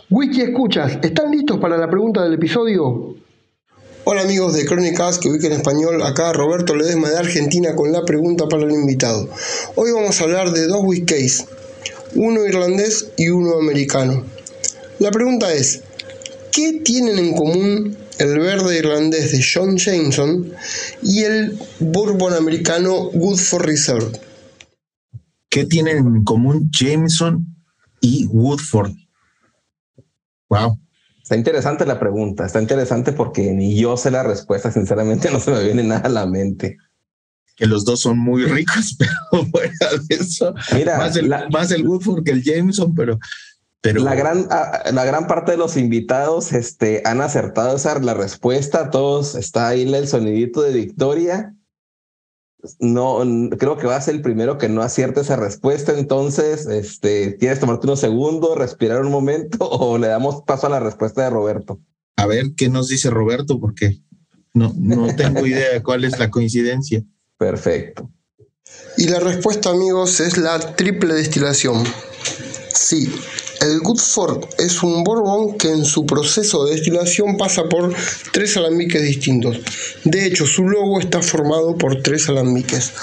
[0.09, 3.15] Whisky, escuchas, ¿están listos para la pregunta del episodio?
[4.05, 8.03] Hola amigos de Crónicas que ubica en español, acá Roberto Ledesma de Argentina con la
[8.05, 9.29] pregunta para el invitado.
[9.75, 11.45] Hoy vamos a hablar de dos whiskies,
[12.15, 14.23] uno irlandés y uno americano.
[14.97, 15.83] La pregunta es,
[16.51, 20.51] ¿qué tienen en común el verde irlandés de John Jameson
[21.01, 24.19] y el bourbon americano Woodford Reserve.
[25.49, 27.45] ¿Qué tienen en común Jameson
[28.01, 28.91] y Woodford?
[30.49, 30.79] Wow.
[31.21, 35.51] Está interesante la pregunta, está interesante porque ni yo sé la respuesta, sinceramente no se
[35.51, 36.77] me viene nada a la mente.
[37.55, 41.71] Que los dos son muy ricos, pero fuera de eso, Mira, más el, la- más
[41.71, 43.19] el Woodford que el Jameson, pero,
[43.81, 48.13] pero La gran, ah, la gran parte de los invitados este, han acertado esa la
[48.13, 48.89] respuesta.
[48.89, 51.55] Todos está ahí el sonidito de victoria.
[52.79, 53.21] No,
[53.57, 55.97] creo que va a ser el primero que no acierte esa respuesta.
[55.97, 60.79] Entonces, este, ¿quieres tomarte unos segundos, respirar un momento o le damos paso a la
[60.79, 61.79] respuesta de Roberto?
[62.19, 64.01] a ver qué nos dice Roberto, porque
[64.53, 67.01] no, no tengo idea de cuál es la coincidencia.
[67.37, 68.11] Perfecto.
[68.97, 71.81] Y la respuesta, amigos, es la triple destilación.
[72.73, 73.09] Sí,
[73.61, 77.93] El Goodford es un bourbon que en su proceso de destilación pasa por
[78.31, 79.59] tres alambiques distintos.
[80.05, 82.93] De hecho, su logo está formado por tres alambiques.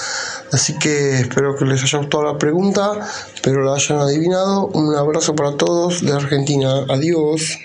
[0.51, 3.07] Así que espero que les haya gustado la pregunta,
[3.43, 4.67] pero la hayan adivinado.
[4.67, 6.85] Un abrazo para todos de Argentina.
[6.89, 7.59] Adiós.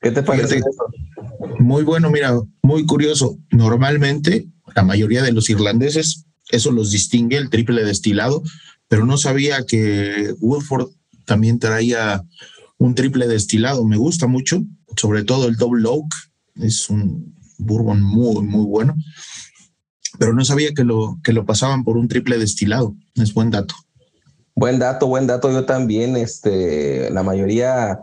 [0.00, 0.60] ¿Qué te parece?
[1.58, 3.38] Muy bueno, mira, muy curioso.
[3.50, 8.42] Normalmente, la mayoría de los irlandeses, eso los distingue, el triple destilado,
[8.88, 10.88] pero no sabía que Woodford
[11.28, 12.24] también traía
[12.78, 13.84] un triple destilado.
[13.84, 14.64] Me gusta mucho,
[14.96, 16.12] sobre todo el Double Oak.
[16.56, 18.96] Es un bourbon muy, muy bueno.
[20.18, 22.96] Pero no sabía que lo, que lo pasaban por un triple destilado.
[23.14, 23.74] Es buen dato.
[24.56, 25.52] Buen dato, buen dato.
[25.52, 28.00] Yo también, este, la mayoría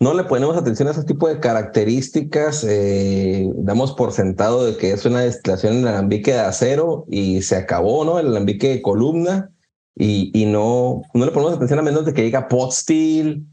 [0.00, 2.66] no le ponemos atención a ese tipo de características.
[2.68, 7.56] Eh, damos por sentado de que es una destilación en alambique de acero y se
[7.56, 8.18] acabó, ¿no?
[8.18, 9.53] El alambique de columna
[9.96, 13.46] y, no, no le ponemos atención a menos de que diga pot steel,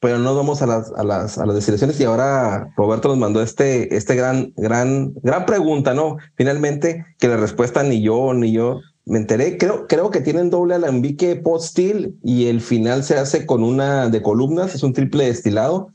[0.00, 3.42] pero no vamos a las, a las, a las destilaciones y ahora Roberto nos mandó
[3.42, 6.16] este, este gran, gran, gran pregunta, ¿no?
[6.36, 10.76] Finalmente, que la respuesta ni yo ni yo me enteré, creo, creo que tienen doble
[10.76, 15.26] alambique pot steel y el final se hace con una de columnas, es un triple
[15.26, 15.92] destilado.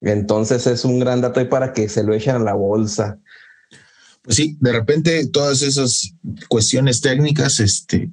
[0.00, 3.18] Entonces es un gran dato ahí para que se lo echen a la bolsa.
[4.22, 6.12] Pues sí, de repente todas esas
[6.48, 8.10] cuestiones técnicas, este,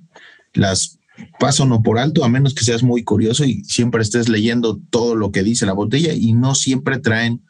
[0.53, 0.99] las
[1.39, 5.15] paso no por alto, a menos que seas muy curioso y siempre estés leyendo todo
[5.15, 7.43] lo que dice la botella y no siempre traen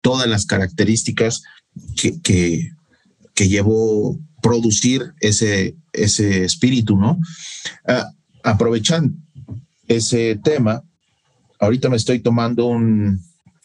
[0.00, 1.42] todas las características
[1.96, 2.20] que,
[3.34, 7.18] que, llevó producir ese, ese espíritu, ¿no?
[7.86, 8.10] Ah,
[8.42, 9.16] aprovechando
[9.88, 10.82] ese tema,
[11.58, 13.20] ahorita me estoy tomando un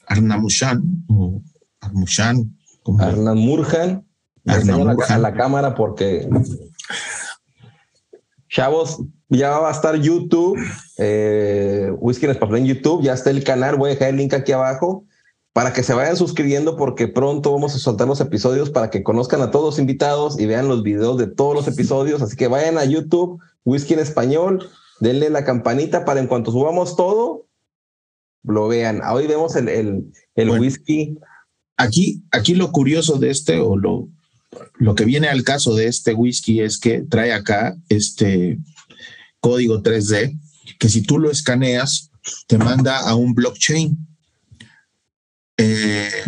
[0.07, 1.41] Arnamushan o
[1.81, 2.57] Armushan.
[2.99, 4.05] Arnamurjan.
[4.45, 5.11] Arnamurjan.
[5.11, 6.27] A la cámara porque
[8.49, 10.59] Chavos, ya va a estar YouTube,
[10.97, 14.33] eh, Whisky en Español en YouTube, ya está el canal, voy a dejar el link
[14.33, 15.05] aquí abajo
[15.53, 19.41] para que se vayan suscribiendo porque pronto vamos a soltar los episodios para que conozcan
[19.41, 22.21] a todos los invitados y vean los videos de todos los episodios.
[22.21, 26.95] Así que vayan a YouTube, Whisky en Español, denle la campanita para en cuanto subamos
[26.95, 27.45] todo,
[28.43, 29.01] lo vean.
[29.03, 29.69] Hoy vemos el,
[30.35, 31.17] el, whisky.
[31.77, 34.07] Aquí, aquí lo curioso de este o lo,
[34.77, 38.59] lo que viene al caso de este whisky es que trae acá este
[39.39, 40.39] código 3D
[40.79, 42.09] que si tú lo escaneas
[42.47, 43.97] te manda a un blockchain.
[45.57, 46.23] Eh,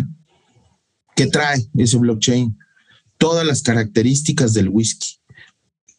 [1.14, 2.58] ¿Qué trae ese blockchain?
[3.18, 5.18] Todas las características del whisky.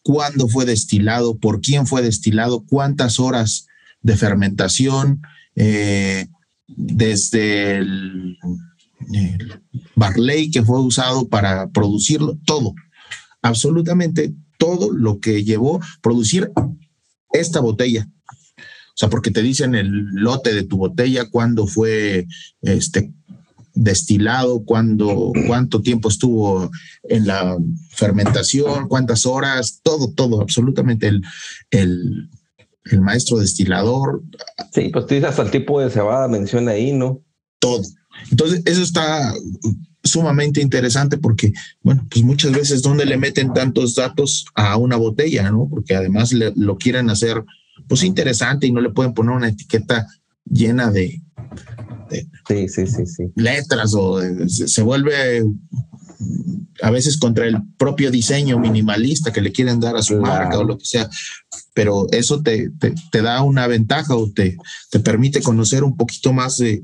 [0.02, 1.38] ¿Cuándo fue destilado?
[1.38, 2.66] ¿Por quién fue destilado?
[2.66, 3.68] ¿Cuántas horas
[4.02, 5.22] de fermentación?
[5.56, 6.28] Eh,
[6.68, 8.38] desde el
[9.12, 9.62] el
[9.96, 12.74] barley que fue usado para producirlo, todo,
[13.42, 16.52] absolutamente todo lo que llevó a producir
[17.32, 18.08] esta botella.
[18.58, 22.28] O sea, porque te dicen el lote de tu botella, cuándo fue
[22.62, 23.12] este
[23.74, 26.70] destilado, cuándo, cuánto tiempo estuvo
[27.04, 27.58] en la
[27.90, 31.24] fermentación, cuántas horas, todo, todo, absolutamente el,
[31.72, 32.30] el,
[32.86, 34.22] el maestro destilador.
[34.72, 37.22] Sí, pues tú dices hasta el tipo de cebada menciona ahí, ¿no?
[37.60, 37.82] Todo,
[38.30, 39.34] entonces, eso está
[40.04, 45.50] sumamente interesante porque, bueno, pues muchas veces donde le meten tantos datos a una botella,
[45.50, 45.68] ¿no?
[45.70, 47.44] Porque además lo quieren hacer,
[47.88, 50.08] pues interesante y no le pueden poner una etiqueta
[50.46, 51.22] llena de,
[52.48, 53.24] sí, sí, sí, sí.
[53.36, 55.44] letras o se, vuelve
[56.82, 60.64] a veces contra el propio diseño minimalista que le quieren dar a su marca o
[60.64, 61.10] lo que sea,
[61.74, 64.58] pero eso te, te, te, da una ventaja o te,
[64.92, 66.84] te permite conocer un poquito más de,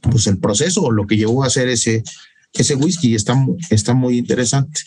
[0.00, 2.02] pues el proceso o lo que llevó a hacer ese,
[2.52, 3.14] ese whisky.
[3.14, 3.34] Está,
[3.70, 4.80] está muy interesante.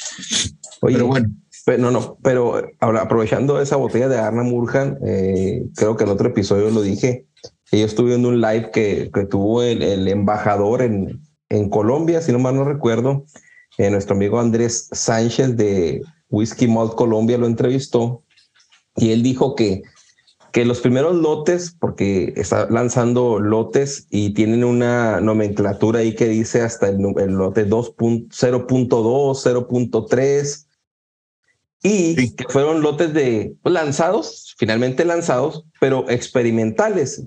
[0.81, 1.29] pero bueno.
[1.77, 6.69] no, no, pero aprovechando esa botella de Arna Murjan, eh, creo que en otro episodio
[6.69, 7.25] lo dije,
[7.71, 12.31] yo estuve viendo un live que, que tuvo el, el, embajador en, en Colombia, si
[12.31, 13.25] no mal no recuerdo,
[13.77, 18.23] eh, nuestro amigo Andrés Sánchez de Whisky Malt Colombia lo entrevistó
[18.95, 19.83] y él dijo que
[20.51, 26.61] que los primeros lotes, porque está lanzando lotes y tienen una nomenclatura ahí que dice
[26.61, 30.65] hasta el, lote 2.0.2, 0.3,
[31.83, 37.23] y que fueron lotes de pues, lanzados, finalmente lanzados, pero experimentales.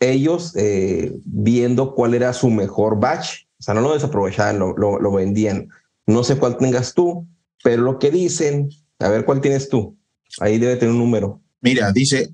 [0.00, 4.98] Ellos eh, viendo cuál era su mejor batch, o sea, no lo desaprovechaban, lo, lo,
[4.98, 5.68] lo vendían.
[6.06, 7.26] No sé cuál tengas tú,
[7.62, 9.96] pero lo que dicen, a ver cuál tienes tú.
[10.40, 11.40] Ahí debe tener un número.
[11.60, 12.32] Mira, dice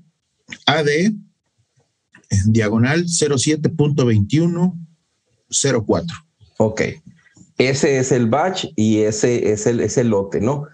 [0.65, 0.87] AD,
[2.45, 6.05] diagonal 07.2104.
[6.57, 6.81] Ok.
[7.57, 10.67] Ese es el batch y ese es el, lote, ¿no?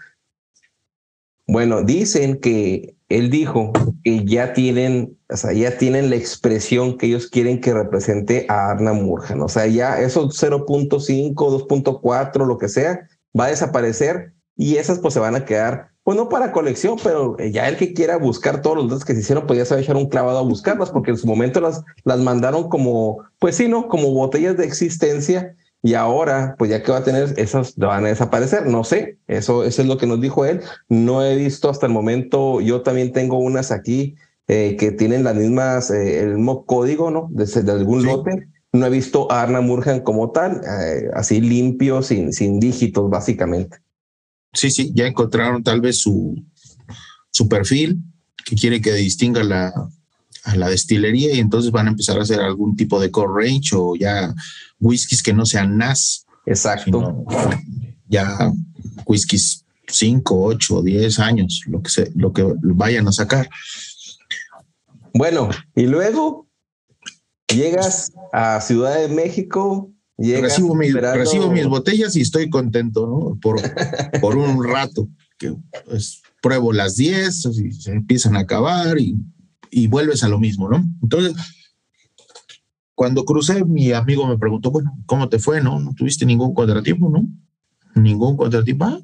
[1.47, 3.73] Bueno, dicen que él dijo
[4.03, 8.69] que ya tienen, o sea, ya tienen la expresión que ellos quieren que represente a
[8.71, 9.41] Arna Murjan.
[9.41, 13.07] O sea, ya esos 0.5, 2.4, lo que sea,
[13.37, 17.35] va a desaparecer y esas pues se van a quedar, pues no para colección, pero
[17.39, 19.79] ya el que quiera buscar todos los datos que se hicieron, pues ya se va
[19.79, 23.55] a echar un clavado a buscarlas, porque en su momento las, las mandaron como, pues
[23.55, 23.87] sí, ¿no?
[23.87, 28.09] Como botellas de existencia y ahora, pues ya que va a tener, esas van a
[28.09, 28.67] desaparecer.
[28.67, 30.61] No sé, eso, eso es lo que nos dijo él.
[30.89, 34.13] No he visto hasta el momento, yo también tengo unas aquí
[34.47, 37.29] eh, que tienen las mismas, eh, el mismo código, ¿no?
[37.31, 38.47] Desde de algún lote.
[38.73, 43.77] No he visto a Arna Murjan como tal, eh, así limpio, sin, sin dígitos, básicamente.
[44.55, 46.35] Sí, sí, ya encontraron tal vez su,
[47.29, 48.01] su perfil
[48.43, 49.73] que quiere que distinga la,
[50.43, 53.75] a la destilería y entonces van a empezar a hacer algún tipo de core range
[53.75, 54.33] o ya
[54.79, 56.25] whiskies que no sean NAS.
[56.45, 57.25] Exacto.
[58.07, 58.51] ya
[59.05, 63.49] whiskies 5, 8, 10 años, lo que, se, lo que vayan a sacar.
[65.13, 66.47] Bueno, y luego
[67.47, 69.91] llegas a Ciudad de México.
[70.17, 73.39] Recibo, recibo, mis botellas y estoy contento, ¿no?
[73.39, 73.57] Por,
[74.21, 75.53] por un rato, que
[75.85, 77.41] pues, pruebo las 10,
[77.79, 79.17] se empiezan a acabar y
[79.75, 80.83] y vuelves a lo mismo, ¿no?
[81.01, 81.35] Entonces,
[82.93, 85.61] cuando crucé, mi amigo me preguntó, bueno, ¿cómo te fue?
[85.61, 87.27] ¿No, no tuviste ningún contratiempo, no?
[87.93, 88.85] Ningún contratiempo.
[88.85, 89.01] Ah,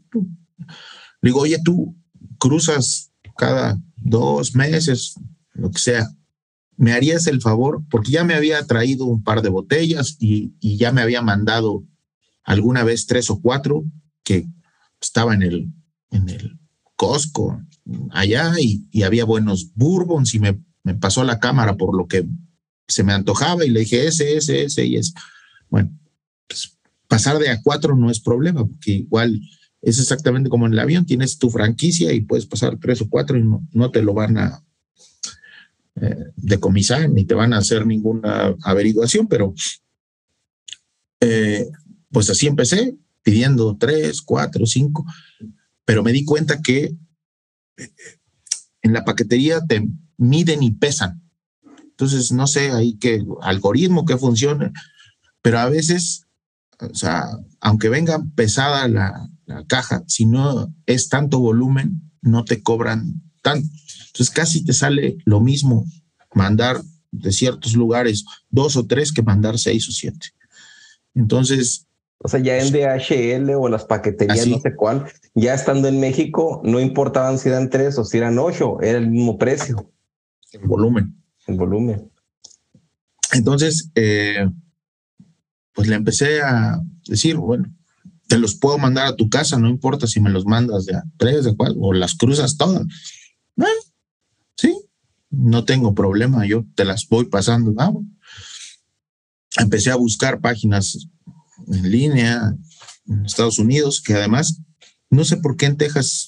[1.22, 1.94] digo, oye, tú
[2.38, 5.16] cruzas cada dos meses,
[5.52, 6.10] lo que sea.
[6.82, 7.84] ¿Me harías el favor?
[7.92, 11.84] Porque ya me había traído un par de botellas y, ya me había mandado
[12.44, 13.86] alguna vez tres o cuatro
[14.24, 14.48] que
[15.00, 15.72] estaba en el,
[16.10, 16.60] en el
[16.96, 17.62] Costco,
[18.10, 20.60] allá y, había buenos bourbons y me,
[21.00, 22.28] pasó la cámara por lo que
[22.88, 25.14] se me antojaba y le dije ese, ese, ese y ese.
[25.70, 25.96] Bueno,
[26.48, 29.40] pues, pasar de a cuatro no es problema, porque igual
[29.84, 33.38] es exactamente como en el avión, tienes tu franquicia y puedes pasar tres o cuatro
[33.38, 34.64] y no, te lo van a
[36.02, 39.54] eh, decomisar ni te van a hacer ninguna averiguación, pero
[41.20, 41.70] eh,
[42.10, 45.06] pues así empecé, pidiendo tres, cuatro, cinco,
[45.86, 46.96] pero me di cuenta que
[48.82, 49.88] en la paquetería te
[50.18, 51.22] miden y pesan.
[52.02, 54.72] Entonces, no sé ahí qué algoritmo que funcione,
[55.42, 56.26] pero a veces,
[56.80, 57.26] o sea,
[57.60, 59.28] aunque venga pesada la,
[59.68, 63.68] caja, si no es tanto volumen, no te cobran tanto.
[64.14, 65.86] Entonces, casi te sale lo mismo
[66.34, 66.82] mandar
[67.12, 70.28] de ciertos lugares dos o tres que mandar seis o siete.
[71.14, 71.88] Entonces,
[72.24, 76.62] o sea, ya en DHL o las paqueterías, no sé cuál, ya estando en México,
[76.64, 79.92] no importaban si eran tres o si eran ocho, era el mismo precio.
[80.52, 81.16] El volumen.
[81.48, 82.12] El volumen.
[83.34, 84.48] Entonces, eh,
[85.74, 87.74] pues le empecé a decir, bueno,
[88.28, 91.04] te los puedo mandar a tu casa, no importa si me los mandas de a
[91.18, 92.86] tres, de cuatro, o las cruzas todas.
[93.58, 93.66] sí,
[95.32, 97.74] no tengo problema, yo te las voy pasando.
[97.78, 97.92] Ah,
[99.58, 101.08] empecé a buscar páginas
[101.68, 102.54] en línea
[103.08, 104.62] en Estados Unidos, que además
[105.10, 106.28] no sé por qué en Texas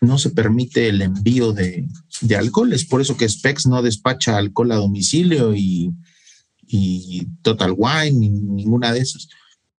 [0.00, 1.86] no se permite el envío de,
[2.20, 2.72] de alcohol.
[2.72, 5.92] Es por eso que Specs no despacha alcohol a domicilio y,
[6.66, 9.28] y Total Wine, ni ninguna de esas.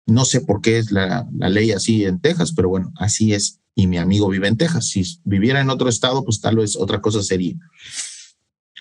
[0.06, 3.60] No sé por qué es la, la, ley así en Texas, pero bueno, así es.
[3.74, 4.88] Y mi amigo vive en Texas.
[4.88, 7.56] Si viviera en otro estado, pues tal vez otra cosa sería.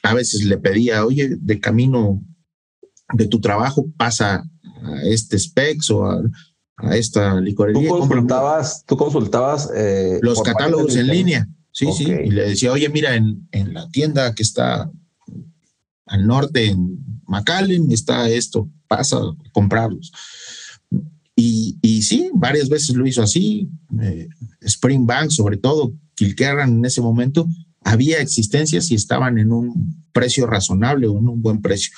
[0.04, 2.22] A veces le pedía, oye, de camino
[3.14, 4.44] de tu trabajo pasa
[4.84, 6.22] a este Specs o a,
[6.92, 7.88] esta licorería.
[7.88, 11.48] Tú consultabas, tú consultabas eh, los catálogos en línea.
[11.72, 12.04] Sí, sí.
[12.04, 14.92] Y le decía, oye, mira, en, en, la tienda que está
[16.06, 20.12] al norte, en McAllen, está esto, pasa a comprarlos.
[21.36, 23.70] Y, y sí, varias veces lo hizo así.
[24.02, 24.28] Eh,
[24.62, 27.48] Springbank, sobre todo, Kilkerran en ese momento,
[27.84, 31.96] había existencias y estaban en un precio razonable o en un buen precio.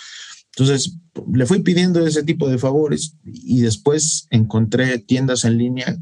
[0.56, 0.98] Entonces,
[1.34, 5.98] le fui pidiendo ese tipo de favores y después encontré tiendas en línea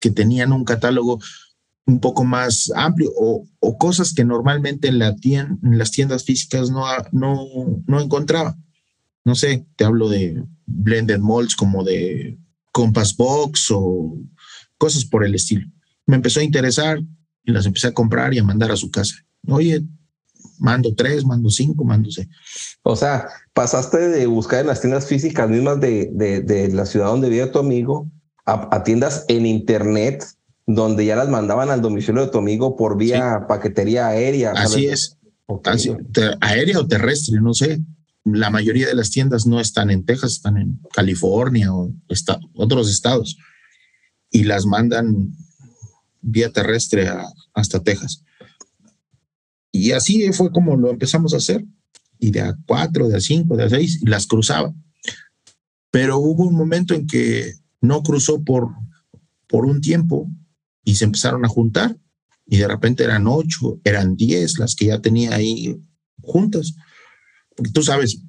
[0.00, 1.20] que tenían un catálogo
[1.86, 3.46] un poco más amplio o,
[3.78, 7.46] cosas que normalmente en, la en las tiendas físicas no, no,
[7.86, 8.56] no encontraba.
[9.24, 12.38] No sé, te hablo de blended molds como de
[12.72, 14.16] Compass Box o
[14.78, 15.66] cosas por el estilo.
[16.06, 17.00] Me empezó a interesar
[17.44, 19.16] y las empecé a comprar y a mandar a su casa.
[19.48, 19.82] Oye,
[20.58, 22.28] mando tres, mando cinco, mando seis.
[22.82, 27.28] O sea, pasaste de buscar en las tiendas físicas mismas de, de, la ciudad donde
[27.28, 28.10] vive tu amigo
[28.46, 30.24] a, tiendas en internet
[30.66, 34.52] donde ya las mandaban al domicilio de tu amigo por vía paquetería aérea.
[34.52, 35.18] Así es.
[36.40, 37.80] aérea o terrestre, no sé.
[38.24, 41.92] La mayoría de las tiendas no están en Texas, están en California o
[42.54, 43.36] otros estados
[44.30, 45.34] y las mandan
[46.22, 47.10] vía terrestre
[47.52, 48.24] hasta Texas.
[49.72, 51.64] Y así fue como lo empezamos a hacer.
[52.18, 54.72] Y de a cuatro, de a cinco, de a seis, las cruzaba.
[55.90, 58.68] Pero hubo un momento en que no cruzó por,
[59.48, 60.30] por un tiempo
[60.84, 61.96] y se empezaron a juntar.
[62.46, 65.76] Y de repente eran ocho, eran diez las que ya tenía ahí
[66.20, 66.74] juntas.
[67.56, 68.22] Porque tú sabes,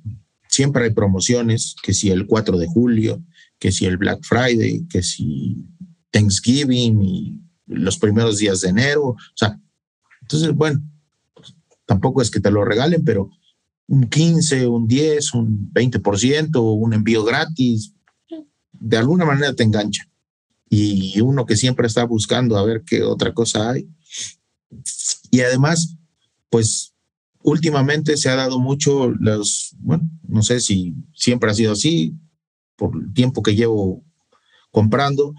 [0.49, 3.23] siempre hay promociones, que si el 4 de julio,
[3.59, 5.65] que si el Black Friday, que si
[6.11, 9.03] Thanksgiving y los primeros días de enero.
[9.09, 9.59] O sea,
[10.22, 10.82] entonces, bueno,
[11.86, 13.30] tampoco es que te lo regalen, pero
[13.88, 17.93] un 15, un 10, un 20%, un envío gratis,
[18.72, 20.07] de alguna manera te engancha.
[20.70, 23.88] Y uno que siempre está buscando a ver qué otra cosa hay.
[25.30, 25.97] Y además,
[26.49, 26.93] pues
[27.43, 32.16] últimamente se ha dado mucho los, bueno, no sé si siempre ha sido así,
[32.76, 34.03] por el tiempo que llevo
[34.72, 35.36] comprando,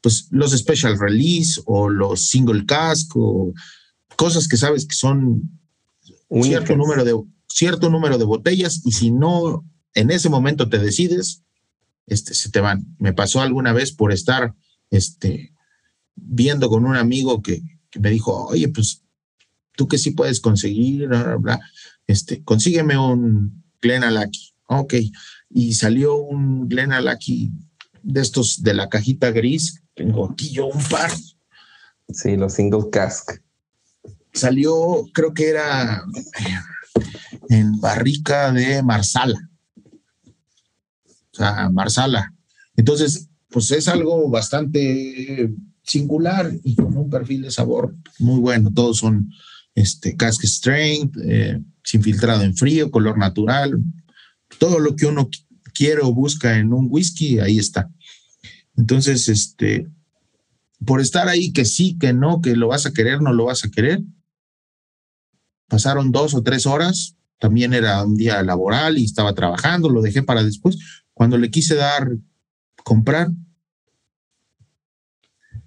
[0.00, 3.52] pues los special release o los single cask o
[4.16, 5.60] cosas que sabes que son
[6.28, 7.14] un cierto número de
[7.46, 11.42] cierto número de botellas y si no en ese momento te decides,
[12.06, 12.86] este, se te van.
[12.98, 14.54] Me pasó alguna vez por estar
[14.90, 15.54] este,
[16.14, 17.62] viendo con un amigo que,
[17.98, 19.02] me dijo, oye, pues
[19.76, 21.60] tú que sí puedes conseguir, bla, bla,
[22.06, 24.54] este, consígueme un Glenalaki.
[24.66, 24.94] Ok,
[25.50, 27.50] y salió un Glenalaki
[28.02, 29.82] de estos de la cajita gris.
[29.98, 31.10] Tengo aquí yo un par.
[32.08, 33.32] Sí, los single cask.
[34.32, 36.04] Salió, creo que era
[37.48, 39.50] en barrica de Marsala.
[40.24, 42.32] O sea, Marsala.
[42.76, 48.70] Entonces, pues es algo bastante singular y con un perfil de sabor muy bueno.
[48.72, 49.28] Todos son
[49.74, 53.82] este, cask strength, eh, sin filtrado en frío, color natural.
[54.58, 55.28] Todo lo que uno
[55.74, 57.90] quiere o busca en un whisky, ahí está.
[58.78, 59.88] Entonces, este,
[60.86, 63.64] por estar ahí que sí, que no, que lo vas a querer, no lo vas
[63.64, 64.00] a querer.
[65.66, 70.22] Pasaron dos o tres horas, también era un día laboral y estaba trabajando, lo dejé
[70.22, 70.78] para después.
[71.12, 72.08] Cuando le quise dar,
[72.84, 73.28] comprar,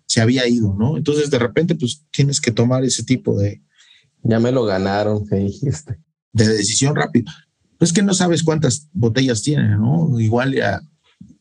[0.06, 0.98] se había ido, ¿no?
[0.98, 3.62] Entonces de repente pues tienes que tomar ese tipo de...
[4.24, 6.00] Ya me lo ganaron, que dijiste.
[6.32, 7.32] De decisión rápida.
[7.80, 10.20] Es que no sabes cuántas botellas tienen, ¿no?
[10.20, 10.82] Igual ya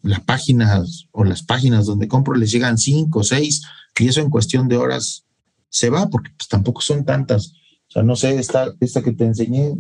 [0.03, 3.63] las páginas o las páginas donde compro les llegan cinco, seis,
[4.01, 5.25] y eso en cuestión de horas
[5.69, 7.53] se va, porque pues tampoco son tantas.
[7.89, 9.75] O sea, no sé, esta, esta que te enseñé,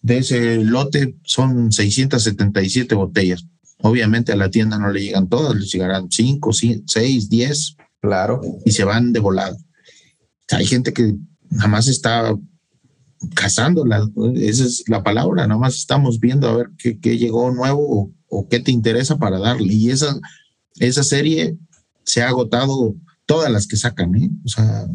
[0.00, 3.44] de ese lote son 677 botellas.
[3.82, 6.52] Obviamente a la tienda no le llegan todas, les llegarán 5,
[6.86, 7.76] 6, 10.
[8.00, 8.40] Claro.
[8.64, 9.58] Y se van de volado.
[10.52, 11.14] Hay gente que
[11.50, 12.34] nada más está
[13.34, 18.12] cazándola, esa es la palabra, nada más estamos viendo a ver qué, qué llegó nuevo
[18.28, 19.72] o, qué te interesa para darle.
[19.72, 20.18] Y esa,
[20.76, 21.56] esa serie
[22.04, 22.94] se ha agotado
[23.26, 24.30] todas las que sacan, ¿eh?
[24.44, 24.88] O sea,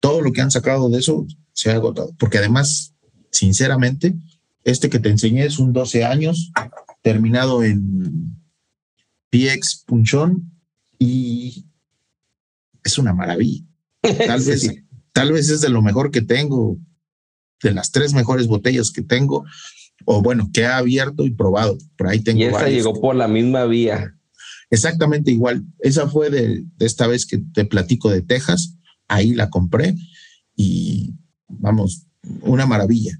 [0.00, 2.92] todo lo que han sacado de eso se ha agotado, porque además
[3.30, 4.14] sinceramente,
[4.64, 6.52] este que te enseñé es un 12 años,
[7.02, 8.36] terminado en
[9.30, 10.52] PX Punchón
[10.98, 11.66] y
[12.84, 13.64] es una maravilla.
[14.02, 14.68] Tal, vez,
[15.12, 16.76] tal vez es de lo mejor que tengo,
[17.62, 19.44] de las tres mejores botellas que tengo,
[20.04, 21.78] o bueno, que he abierto y probado.
[21.96, 22.40] Por ahí tengo.
[22.40, 24.14] Y esa llegó por la misma vía.
[24.70, 25.64] Exactamente igual.
[25.80, 28.74] Esa fue de, de esta vez que te platico de Texas.
[29.06, 29.94] Ahí la compré
[30.56, 31.14] y
[31.48, 32.06] vamos,
[32.40, 33.18] una maravilla.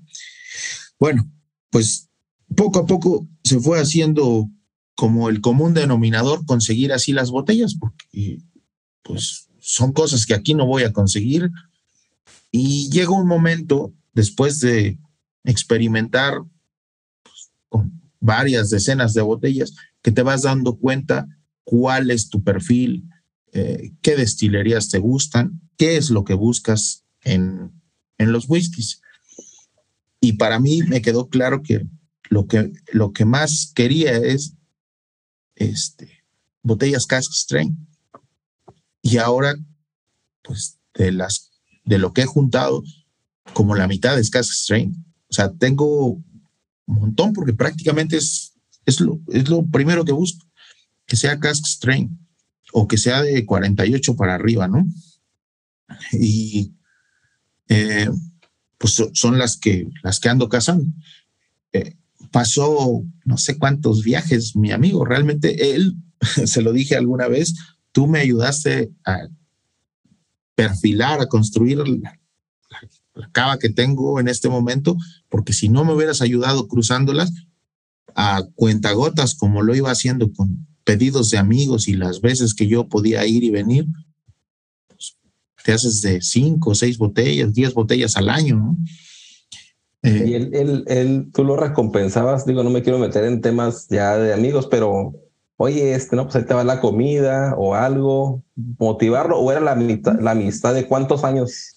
[0.98, 1.30] Bueno,
[1.70, 2.08] pues
[2.56, 4.48] poco a poco se fue haciendo
[4.94, 8.38] como el común denominador conseguir así las botellas, porque
[9.02, 11.50] pues son cosas que aquí no voy a conseguir.
[12.50, 14.98] Y llega un momento, después de
[15.44, 16.42] experimentar
[17.22, 21.26] pues, con varias decenas de botellas, que te vas dando cuenta
[21.64, 23.08] cuál es tu perfil,
[23.52, 27.72] eh, qué destilerías te gustan, qué es lo que buscas en,
[28.18, 29.00] en los whiskies.
[30.20, 31.86] Y para mí me quedó claro que
[32.28, 34.54] lo que, lo que más quería es
[35.54, 36.24] este,
[36.62, 37.78] botellas cask strength.
[39.02, 39.54] Y ahora,
[40.42, 41.50] pues de, las,
[41.84, 42.82] de lo que he juntado,
[43.52, 44.96] como la mitad es cask strength.
[45.28, 46.24] O sea, tengo un
[46.86, 48.54] montón porque prácticamente es,
[48.86, 50.46] es, lo, es lo primero que busco,
[51.06, 52.12] que sea cask strength
[52.72, 54.86] o que sea de 48 para arriba, ¿no?
[56.12, 56.72] Y
[57.68, 58.08] eh,
[58.78, 60.92] pues son las que, las que ando cazando.
[61.72, 61.96] Eh,
[62.30, 65.96] pasó no sé cuántos viajes, mi amigo, realmente él,
[66.46, 67.54] se lo dije alguna vez,
[67.92, 69.28] tú me ayudaste a
[70.54, 72.18] perfilar, a construir la
[73.32, 74.96] cava que tengo en este momento,
[75.28, 77.32] porque si no me hubieras ayudado cruzándolas
[78.14, 82.88] a cuentagotas como lo iba haciendo con pedidos de amigos y las veces que yo
[82.88, 83.86] podía ir y venir,
[84.88, 85.16] pues,
[85.64, 88.76] te haces de cinco, seis botellas, diez botellas al año, ¿no?
[90.04, 93.86] Eh, y él, él, él, tú lo recompensabas, digo, no me quiero meter en temas
[93.88, 95.14] ya de amigos, pero
[95.56, 98.42] oye, este, no, pues ahí te va la comida o algo,
[98.78, 101.72] motivarlo, o era la, la amistad de cuántos años?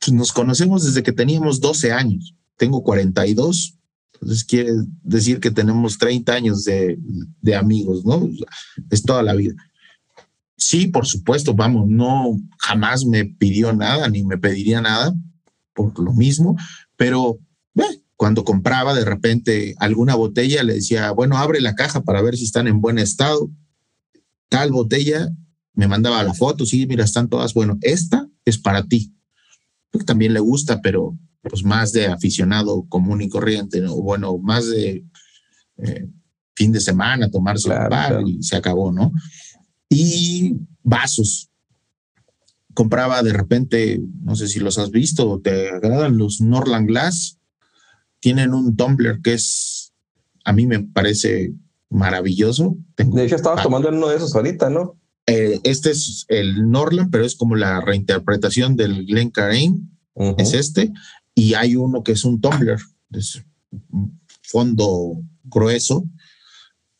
[0.00, 3.74] Pues nos conocemos desde que teníamos 12 años, tengo 42,
[4.14, 4.72] entonces quiere
[5.02, 6.98] decir que tenemos 30 años de,
[7.40, 8.28] de amigos, ¿no?
[8.90, 9.54] Es toda la vida.
[10.56, 15.14] Sí, por supuesto, vamos, no jamás me pidió nada ni me pediría nada
[15.72, 16.56] por lo mismo,
[16.96, 17.38] pero
[18.18, 22.42] cuando compraba de repente alguna botella, le decía, bueno, abre la caja para ver si
[22.42, 23.48] están en buen estado.
[24.48, 25.30] Tal botella,
[25.72, 29.14] me mandaba la foto, sí, mira, están todas, bueno, esta es para ti.
[30.06, 35.04] También le gusta, pero pues más de aficionado común y corriente, o bueno, más de
[35.78, 36.08] eh,
[36.54, 39.12] fin de semana, tomarse un bar y se acabó, ¿no?
[39.88, 41.48] Y vasos,
[42.74, 47.38] compraba de repente, no sé si los has visto te agradan los Norland Glass.
[48.20, 49.92] Tienen un tumbler que es,
[50.44, 51.54] a mí me parece
[51.88, 52.76] maravilloso.
[52.96, 54.97] de hecho, estabas tomando uno de esos ahorita, ¿no?
[55.28, 59.30] Eh, este es el Norland, pero es como la reinterpretación del Glen
[60.38, 60.90] Es este.
[61.34, 62.78] Y hay uno que es un tumbler,
[63.12, 63.42] es
[64.42, 66.04] fondo grueso,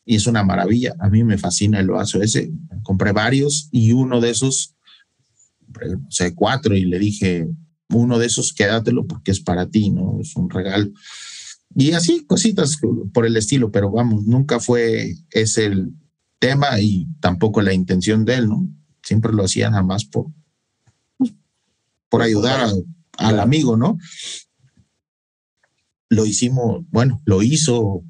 [0.05, 0.95] y es una maravilla.
[1.01, 2.53] A mí me fascina el vaso ese.
[2.83, 4.75] Compré varios y uno de esos
[5.71, 7.49] o sea, cuatro y le dije,
[7.91, 10.19] uno de esos quédatelo porque es para ti, ¿no?
[10.21, 10.91] Es un regalo.
[11.75, 12.79] Y así, cositas
[13.13, 15.93] por el estilo, pero vamos, nunca fue ese el
[16.39, 18.69] tema y tampoco la intención de él, ¿no?
[19.03, 20.27] Siempre lo hacía nada más por,
[21.17, 21.33] pues,
[22.09, 22.71] por ayudar
[23.19, 23.99] al amigo, ¿no?
[26.11, 28.03] Lo hicimos, bueno, lo hizo,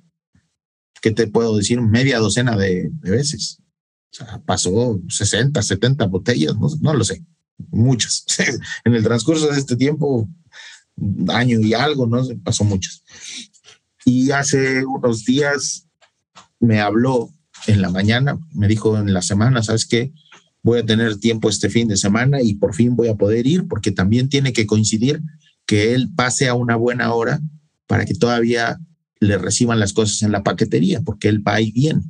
[1.02, 1.80] ¿qué te puedo decir?
[1.80, 3.58] Media docena de, veces.
[4.12, 7.24] O sea, pasó 60, 70 botellas, no lo sé
[7.70, 8.24] muchas.
[8.84, 10.28] en el transcurso de este tiempo,
[11.28, 12.22] año y algo, ¿no?
[12.42, 13.02] Pasó muchas.
[14.04, 15.86] Y hace unos días
[16.60, 17.30] me habló
[17.66, 20.12] en la mañana, me dijo en la semana, ¿sabes qué?
[20.62, 23.66] Voy a tener tiempo este fin de semana y por fin voy a poder ir
[23.68, 25.22] porque también tiene que coincidir
[25.66, 27.40] que él pase a una buena hora
[27.86, 28.78] para que todavía
[29.20, 32.02] le reciban las cosas en la paquetería, porque él va y viene,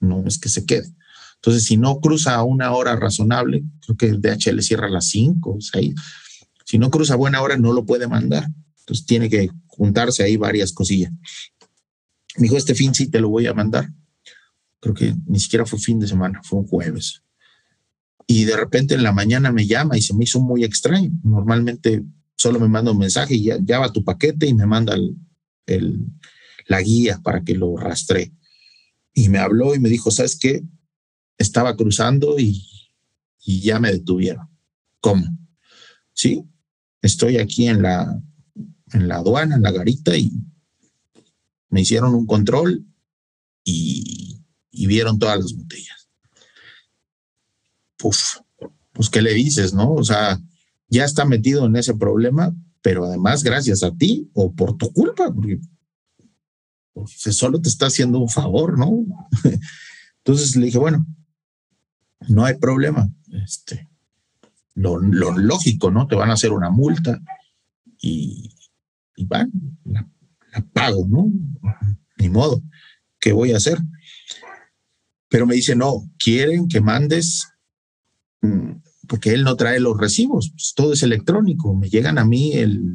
[0.00, 0.92] no es que se quede.
[1.36, 5.06] Entonces, si no cruza a una hora razonable, creo que el DHL cierra a las
[5.06, 5.94] 5 o 6.
[6.64, 8.48] Si no cruza a buena hora, no lo puede mandar.
[8.80, 11.12] Entonces, tiene que juntarse ahí varias cosillas.
[12.36, 13.88] Me dijo, este fin sí te lo voy a mandar.
[14.80, 17.22] Creo que ni siquiera fue fin de semana, fue un jueves.
[18.26, 21.10] Y de repente en la mañana me llama y se me hizo muy extraño.
[21.22, 22.04] Normalmente
[22.36, 24.94] solo me manda un mensaje y ya, ya va tu paquete y me manda
[25.66, 26.06] el,
[26.66, 28.32] la guía para que lo rastre.
[29.14, 30.62] Y me habló y me dijo, ¿sabes qué?
[31.38, 32.64] estaba cruzando y,
[33.44, 34.48] ya me detuvieron.
[35.00, 35.24] ¿Cómo?
[36.12, 36.44] Sí,
[37.00, 38.20] estoy aquí en la,
[38.92, 40.32] en la aduana, en la garita y
[41.68, 42.84] me hicieron un control
[43.62, 44.35] y,
[44.84, 46.08] vieron todas las botellas.
[48.02, 48.36] Uf,
[48.92, 49.92] pues, ¿qué le dices, no?
[49.92, 50.40] O sea,
[50.88, 55.32] ya está metido en ese problema, pero además gracias a ti o por tu culpa,
[55.32, 55.60] porque
[56.92, 59.04] pues, solo te está haciendo un favor, ¿no?
[60.18, 61.06] Entonces le dije, bueno,
[62.28, 63.08] no hay problema.
[63.44, 63.88] Este,
[64.74, 66.06] lo, lógico, ¿no?
[66.06, 67.20] Te van a hacer una multa
[68.00, 68.50] y,
[69.16, 69.50] y van,
[69.84, 70.08] la,
[70.72, 71.30] pago, ¿no?
[72.18, 72.62] Ni modo,
[73.20, 73.78] ¿qué voy a hacer?
[75.28, 77.48] Pero me dice, no, quieren que mandes,
[78.42, 78.72] mm,
[79.08, 82.94] porque él no trae los recibos, pues, todo es electrónico, me llegan a mí el,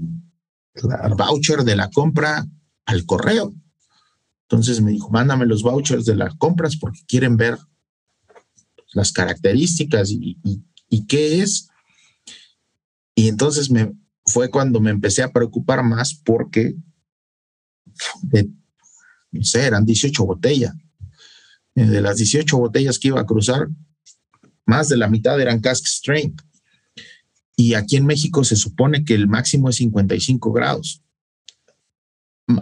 [1.17, 2.47] voucher de la compra
[2.85, 3.53] al correo.
[4.43, 7.57] Entonces me dijo, mándame los vouchers de las compras porque quieren ver
[8.93, 10.37] las características y,
[11.07, 11.69] qué es.
[13.15, 13.69] Y entonces
[14.25, 16.75] fue cuando me empecé a preocupar más porque,
[19.31, 20.73] no sé, eran 18 botellas.
[21.75, 23.67] Eh, de las 18 botellas que iba a cruzar,
[24.65, 26.41] más de la mitad eran cask strength.
[27.55, 31.01] Y aquí en México se supone que el máximo es 55 grados.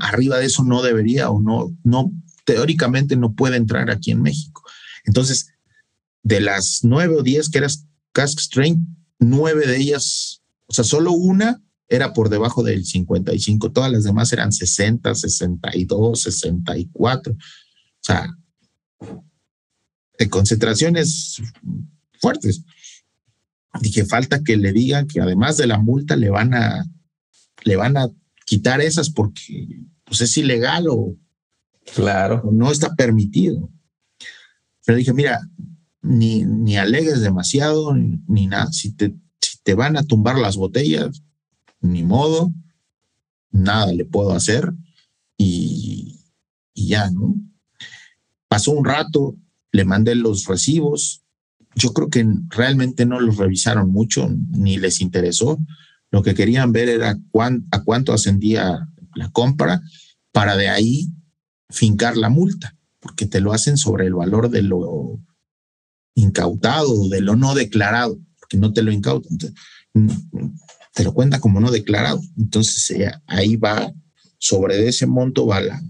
[0.02, 2.12] Arriba de eso no debería o no, no,
[2.46, 4.64] teóricamente no puede entrar aquí en México.
[5.06, 5.54] Entonces,
[6.24, 8.86] de las nueve o diez que eras cask strength,
[9.20, 14.32] nueve de ellas, o sea, solo una era por debajo del 55, todas las demás
[14.32, 17.34] eran 60, 62, 64.
[17.34, 17.38] O
[18.00, 18.30] sea,
[20.18, 21.42] de concentraciones
[22.20, 22.64] fuertes.
[23.82, 26.86] Dije, falta que le digan que además de la multa le van a,
[27.64, 28.10] le van a
[28.46, 31.16] quitar esas porque pues es ilegal o,
[31.96, 32.50] claro.
[32.52, 33.70] no está permitido.
[34.86, 35.40] Pero dije, mira,
[36.02, 38.72] ni, ni alegues demasiado, ni, nada.
[38.72, 39.16] Si te,
[39.64, 41.24] te van a tumbar las botellas,
[41.80, 42.52] ni modo,
[43.52, 44.74] nada le puedo hacer
[45.38, 46.20] y,
[46.74, 47.36] y ya, ¿no?
[48.50, 49.38] Pasó un rato,
[49.72, 51.24] le mandé los recibos.
[51.76, 55.60] Yo creo que realmente no los revisaron mucho, ni les interesó.
[56.12, 59.82] Lo que querían ver era a cuánto ascendía la compra
[60.32, 61.08] para de ahí
[61.70, 65.20] fincar la multa, porque te lo hacen sobre el valor de lo
[66.16, 69.38] incautado, de lo no declarado, porque no te lo incautan,
[70.94, 72.20] te lo cuenta como no declarado.
[72.36, 73.94] Entonces eh, ahí va,
[74.40, 75.82] sobre ese monto va la,